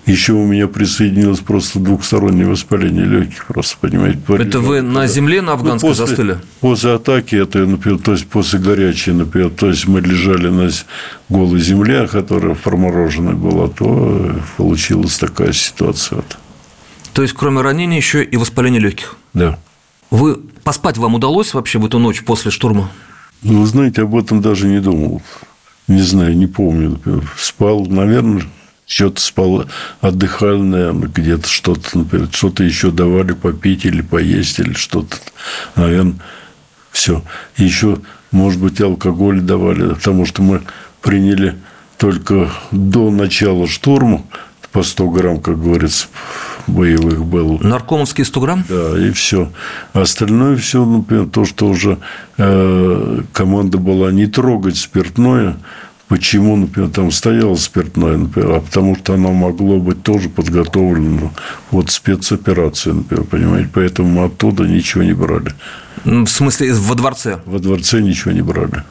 еще 0.06 0.32
у 0.32 0.46
меня 0.46 0.68
присоединилось 0.68 1.40
просто 1.40 1.78
двухстороннее 1.80 2.46
воспаление 2.46 3.04
легких, 3.04 3.44
просто 3.44 3.76
понимаете. 3.78 4.18
Это 4.28 4.60
вы 4.60 4.80
на 4.80 5.06
земле 5.06 5.42
на 5.42 5.52
афганской 5.52 5.90
ну, 5.90 5.94
после, 5.94 6.06
застыли? 6.06 6.38
После 6.60 6.92
атаки, 6.94 7.34
это, 7.36 7.58
например, 7.58 7.98
то 7.98 8.12
есть 8.12 8.26
после 8.26 8.58
горячей, 8.58 9.12
например, 9.12 9.50
то 9.50 9.68
есть 9.68 9.86
мы 9.86 10.00
лежали 10.00 10.48
на 10.48 10.70
голой 11.28 11.60
земле, 11.60 12.06
которая 12.06 12.54
промороженная 12.54 13.34
была, 13.34 13.68
то 13.68 14.40
получилась 14.56 15.18
такая 15.18 15.52
ситуация. 15.52 16.22
То 17.12 17.22
есть, 17.22 17.34
кроме 17.34 17.60
ранения, 17.60 17.98
еще 17.98 18.24
и 18.24 18.36
воспаление 18.38 18.80
легких? 18.80 19.16
Да. 19.34 19.58
Вы 20.10 20.36
поспать 20.64 20.98
вам 20.98 21.14
удалось 21.14 21.54
вообще 21.54 21.78
в 21.78 21.86
эту 21.86 21.98
ночь 21.98 22.24
после 22.24 22.50
штурма? 22.50 22.90
Ну, 23.42 23.60
вы 23.60 23.66
знаете, 23.66 24.02
об 24.02 24.16
этом 24.16 24.40
даже 24.40 24.66
не 24.66 24.80
думал. 24.80 25.22
Не 25.86 26.00
знаю, 26.00 26.36
не 26.36 26.46
помню. 26.46 27.00
Спал, 27.36 27.86
наверное, 27.86 28.42
что-то 28.86 29.20
спал, 29.20 29.66
отдыхал, 30.00 30.58
наверное, 30.58 31.08
где-то 31.08 31.48
что-то, 31.48 31.98
например, 31.98 32.28
что-то 32.32 32.64
еще 32.64 32.90
давали 32.90 33.32
попить 33.32 33.84
или 33.84 34.00
поесть, 34.00 34.58
или 34.58 34.72
что-то. 34.72 35.16
Наверное, 35.76 36.18
все. 36.90 37.22
Еще, 37.56 37.98
может 38.30 38.60
быть, 38.60 38.80
алкоголь 38.80 39.40
давали, 39.40 39.94
потому 39.94 40.26
что 40.26 40.42
мы 40.42 40.62
приняли 41.00 41.56
только 41.96 42.50
до 42.70 43.10
начала 43.10 43.66
штурма 43.66 44.24
по 44.72 44.82
100 44.82 45.10
грамм, 45.10 45.40
как 45.40 45.62
говорится, 45.62 46.08
боевых 46.66 47.24
был. 47.24 47.58
Наркомовский 47.60 48.24
100 48.24 48.40
грамм? 48.40 48.64
Да, 48.68 48.98
и 48.98 49.10
все. 49.10 49.50
А 49.92 50.02
остальное 50.02 50.56
все, 50.56 50.84
например, 50.84 51.26
то, 51.26 51.44
что 51.44 51.66
уже 51.66 51.98
э, 52.36 53.20
команда 53.32 53.78
была 53.78 54.10
не 54.12 54.26
трогать 54.26 54.76
спиртное, 54.76 55.56
Почему, 56.08 56.56
например, 56.56 56.88
там 56.88 57.10
стояло 57.10 57.54
спиртное, 57.56 58.16
например, 58.16 58.52
а 58.52 58.60
потому 58.60 58.96
что 58.96 59.12
оно 59.12 59.32
могло 59.32 59.78
быть 59.78 60.02
тоже 60.02 60.30
подготовлено 60.30 61.32
вот 61.70 61.90
спецоперации, 61.90 62.92
например, 62.92 63.24
понимаете, 63.24 63.70
поэтому 63.74 64.08
мы 64.08 64.24
оттуда 64.24 64.66
ничего 64.66 65.04
не 65.04 65.12
брали. 65.12 65.52
В 66.04 66.26
смысле, 66.26 66.72
во 66.72 66.94
дворце? 66.94 67.40
Во 67.44 67.58
дворце 67.58 68.00
ничего 68.00 68.32
не 68.32 68.40
брали. 68.40 68.84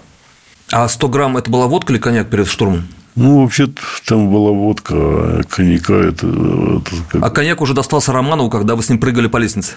А 0.71 0.87
100 0.87 1.07
грамм– 1.07 1.37
это 1.37 1.49
была 1.49 1.65
водка 1.65 1.91
или 1.91 1.99
коньяк 1.99 2.29
перед 2.29 2.47
штурмом? 2.47 2.87
Ну, 3.17 3.41
вообще 3.41 3.67
там 4.05 4.31
была 4.31 4.51
водка, 4.51 4.93
а 4.95 5.41
коньяка 5.49 5.95
это... 5.95 6.27
это 6.27 6.91
как... 7.09 7.23
А 7.23 7.29
коньяк 7.31 7.61
уже 7.61 7.73
достался 7.73 8.13
Романову, 8.13 8.51
когда 8.51 8.75
вы 8.75 8.83
с 8.83 8.89
ним 8.89 8.99
прыгали 8.99 9.25
по 9.25 9.37
лестнице? 9.37 9.73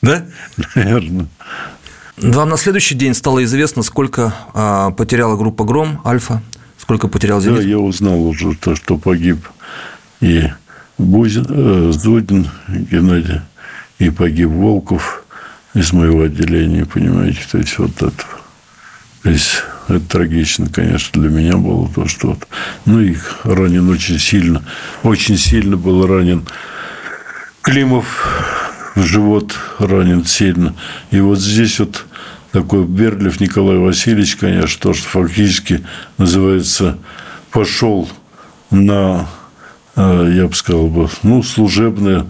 Да? 0.00 0.24
Наверное. 0.76 1.26
Вам 2.18 2.48
на 2.48 2.56
следующий 2.56 2.94
день 2.94 3.14
стало 3.14 3.42
известно, 3.42 3.82
сколько 3.82 4.32
а, 4.54 4.92
потеряла 4.92 5.36
группа 5.36 5.64
«Гром», 5.64 6.00
«Альфа», 6.04 6.40
сколько 6.78 7.08
потерял 7.08 7.40
«Зенит»? 7.40 7.58
Да, 7.58 7.62
я 7.64 7.80
узнал 7.80 8.24
уже 8.24 8.54
то, 8.54 8.76
что 8.76 8.96
погиб 8.96 9.48
и 10.20 10.44
Бузин, 10.98 11.46
э, 11.48 11.92
Зудин 11.92 12.48
Геннадий, 12.68 13.40
и 13.98 14.10
погиб 14.10 14.50
Волков 14.50 15.24
из 15.74 15.92
моего 15.92 16.22
отделения, 16.22 16.86
понимаете, 16.86 17.40
то 17.50 17.58
есть 17.58 17.76
вот 17.78 17.96
это. 17.96 18.24
То 19.24 19.30
есть 19.30 19.64
это 19.88 20.00
трагично, 20.00 20.68
конечно, 20.68 21.20
для 21.20 21.30
меня 21.30 21.56
было 21.56 21.88
то, 21.88 22.06
что 22.06 22.28
вот, 22.28 22.46
ну, 22.84 23.00
и 23.00 23.16
ранен 23.44 23.88
очень 23.88 24.18
сильно, 24.18 24.62
очень 25.02 25.36
сильно 25.36 25.76
был 25.76 26.06
ранен 26.06 26.46
Климов 27.62 28.94
в 28.94 29.02
живот 29.02 29.54
ранен 29.78 30.24
сильно. 30.24 30.74
И 31.10 31.20
вот 31.20 31.38
здесь 31.38 31.78
вот 31.78 32.06
такой 32.52 32.84
Берлев 32.84 33.40
Николай 33.40 33.76
Васильевич, 33.78 34.36
конечно, 34.36 34.80
то, 34.80 34.94
что 34.94 35.08
фактически 35.08 35.84
называется, 36.16 36.98
пошел 37.50 38.08
на, 38.70 39.28
э, 39.96 40.32
я 40.34 40.46
бы 40.46 40.54
сказал, 40.54 40.86
бы, 40.88 41.08
ну, 41.22 41.42
служебное 41.42 42.26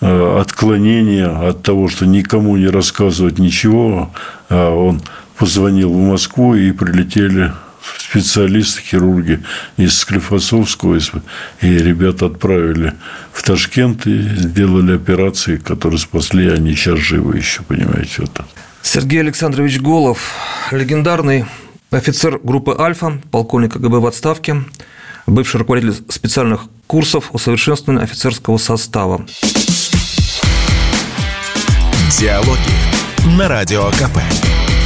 э, 0.00 0.40
отклонение 0.40 1.26
от 1.26 1.62
того, 1.62 1.88
что 1.88 2.06
никому 2.06 2.56
не 2.56 2.66
рассказывать 2.66 3.38
ничего, 3.38 4.12
а 4.48 4.70
он 4.70 5.00
позвонил 5.40 5.90
в 5.90 5.96
Москву 5.96 6.54
и 6.54 6.70
прилетели 6.70 7.50
специалисты, 7.98 8.82
хирурги 8.82 9.42
из 9.78 9.98
Склифосовского, 9.98 10.98
и 11.62 11.78
ребята 11.78 12.26
отправили 12.26 12.92
в 13.32 13.42
Ташкент 13.42 14.06
и 14.06 14.20
сделали 14.36 14.94
операции, 14.94 15.56
которые 15.56 15.98
спасли, 15.98 16.50
они 16.50 16.74
сейчас 16.74 16.98
живы 16.98 17.38
еще, 17.38 17.62
понимаете, 17.62 18.24
это. 18.24 18.44
Сергей 18.82 19.20
Александрович 19.20 19.80
Голов, 19.80 20.18
легендарный 20.72 21.46
офицер 21.90 22.38
группы 22.42 22.76
«Альфа», 22.78 23.18
полковник 23.30 23.72
КГБ 23.72 23.98
в 24.00 24.06
отставке, 24.06 24.62
бывший 25.26 25.56
руководитель 25.56 25.94
специальных 26.10 26.64
курсов 26.86 27.30
усовершенствования 27.32 28.02
офицерского 28.02 28.58
состава. 28.58 29.26
Диалоги 32.18 33.38
на 33.38 33.48
Радио 33.48 33.90
КП. 33.92 34.18